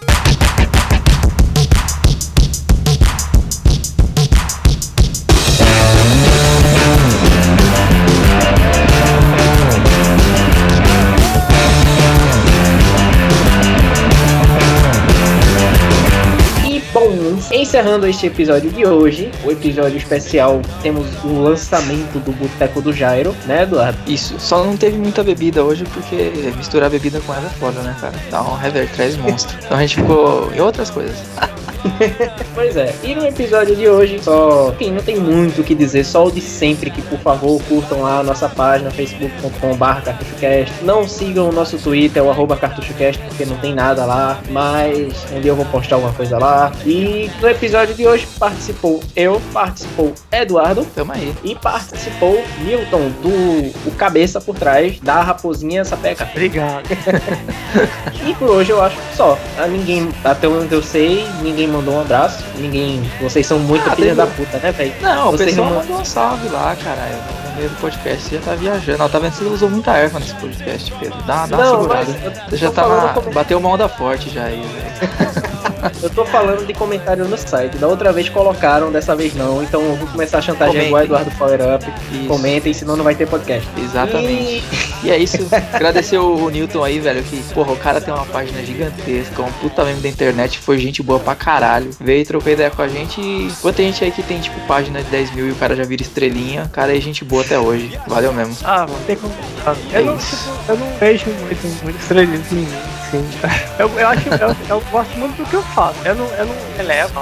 [17.50, 23.34] Encerrando este episódio de hoje, o episódio especial, temos o lançamento do Boteco do Jairo,
[23.46, 23.98] né, Eduardo?
[24.06, 27.96] Isso, só não teve muita bebida hoje porque misturar bebida com ela é foda, né,
[28.00, 28.14] cara?
[28.30, 29.56] Dá um rever, traz monstro.
[29.64, 31.16] Então a gente ficou em outras coisas.
[32.54, 36.04] Pois é, e no episódio de hoje, só, enfim, não tem muito o que dizer,
[36.04, 40.72] só o de sempre, que por favor curtam lá a nossa página, facebook.com.br cartuchocast.
[40.82, 45.40] Não sigam o nosso Twitter, o arroba cartuchocast, porque não tem nada lá, mas um
[45.40, 46.70] dia eu vou postar alguma coisa lá.
[46.84, 51.32] E no episódio de hoje participou eu, participou Eduardo, Tamo aí.
[51.42, 56.28] e participou Milton, do o cabeça por trás da Raposinha Sapeca.
[56.30, 56.84] Obrigado.
[58.24, 59.36] E por hoje eu acho só.
[59.58, 62.44] Ah, Ninguém, até onde eu sei, ninguém mandou um abraço.
[62.58, 63.02] Ninguém.
[63.20, 64.92] Vocês são muito Ah, filha da puta, né, velho?
[65.00, 67.16] Não, o Vocês pessoal não- mandou um salve lá, caralho.
[67.50, 69.02] No meio do podcast você já tá viajando.
[69.02, 69.32] Ó, tá vendo?
[69.32, 71.18] Você usou muita erva nesse podcast, Pedro.
[71.26, 72.06] Dá, dá uma segurada.
[72.48, 73.08] Você já tá na...
[73.14, 75.42] come- Bateu uma onda forte já aí, velho.
[76.00, 77.76] Eu tô falando de comentário no site.
[77.76, 79.60] Da outra vez colocaram, dessa vez não.
[79.64, 81.84] Então eu vou começar a chantagear igual Eduardo Power Up.
[82.12, 82.28] Isso.
[82.28, 83.68] Comentem, senão não vai ter podcast.
[83.76, 84.58] Exatamente.
[84.58, 85.36] E é isso.
[85.72, 87.22] Agradecer o, o Newton aí, velho.
[87.22, 91.02] Que, porra, o cara tem uma página gigantesca, um puta meme da internet, foi gente
[91.02, 91.90] boa pra caralho.
[92.00, 93.20] Veio, trocou ideia com a gente.
[93.20, 95.84] E tem gente aí que tem, tipo, página de 10 mil e o cara já
[95.84, 97.98] vira estrelinha, o cara é gente boa até hoje.
[98.06, 98.56] Valeu mesmo.
[98.64, 99.32] Ah, não tem como.
[99.66, 100.50] Ah, É Eu, não, isso.
[100.68, 102.68] eu não vejo muito, muito estrelismo em mim,
[103.06, 103.24] assim.
[103.78, 105.96] Eu, eu acho eu, eu gosto muito do que eu faço.
[106.04, 107.20] Eu não, eu não elevo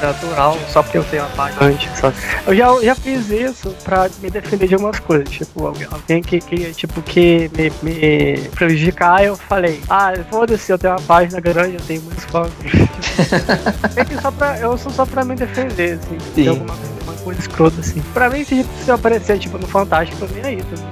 [0.00, 2.16] sobrenatural só porque eu tenho uma antes, sabe?
[2.46, 5.28] Eu já, já fiz isso pra me defender de algumas coisas.
[5.28, 10.94] Tipo, alguém, que, que, tipo, que me, me prejudicar, eu falei, ah, foda-se, eu tenho
[10.94, 12.50] uma página grande, eu tenho muitos fãs.
[12.60, 16.18] Tipo, é que só pra, eu sou só pra me defender, assim.
[16.34, 16.42] Sim.
[16.42, 18.00] De alguma uma coisa escrota, assim.
[18.14, 20.90] Pra mim, se, eu aparecer, tipo, no Fantástico, eu tô nem aí também.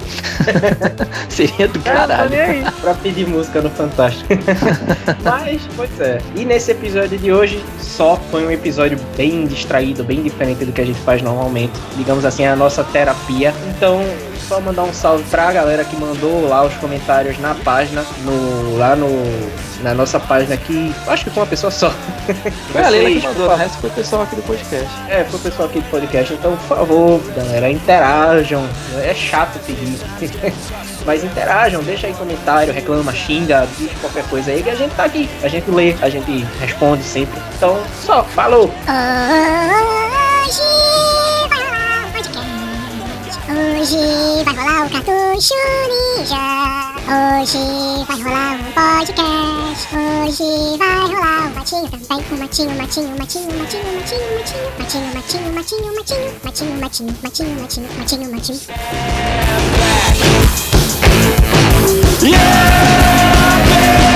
[1.29, 2.35] Seria do É, caralho.
[2.41, 2.65] aí.
[2.81, 4.27] pra pedir música no Fantástico.
[5.23, 6.21] Mas, pois é.
[6.37, 10.81] E nesse episódio de hoje, só foi um episódio bem distraído, bem diferente do que
[10.81, 11.73] a gente faz normalmente.
[11.97, 13.53] Digamos assim, a nossa terapia.
[13.77, 14.01] Então,
[14.49, 18.97] só mandar um salve pra galera que mandou lá os comentários na página, no, lá
[18.97, 19.09] no,
[19.83, 20.95] na nossa página aqui.
[21.07, 21.93] Acho que foi uma pessoa só.
[22.73, 23.59] Foi a Leila que mandou, o favor.
[23.63, 24.89] resto foi o pessoal aqui do podcast.
[25.09, 26.18] É, foi o pessoal aqui do podcast.
[26.35, 28.67] Então, por favor, galera, interajam.
[29.03, 29.99] É chato pedir.
[31.07, 35.05] Mas interajam, deixa aí comentário, reclama, xinga, diz qualquer coisa aí que a gente tá
[35.05, 35.29] aqui.
[35.43, 37.41] A gente lê, a gente responde sempre.
[37.57, 38.65] Então, só, falou!
[38.67, 40.08] Hoje
[43.51, 45.55] Hoje vai rolar o Cartucho
[45.89, 46.45] Ninja.
[47.09, 47.65] Hoje
[48.07, 49.89] vai rolar um podcast.
[49.97, 52.25] Hoje vai rolar um matinho também.
[52.31, 54.69] Um matinho, matinho, matinho, matinho, matinho, matinho.
[54.79, 56.29] Matinho, matinho, matinho, matinho.
[56.45, 58.61] Matinho, matinho, matinho, matinho, matinho, matinho.
[62.21, 64.08] Yeah!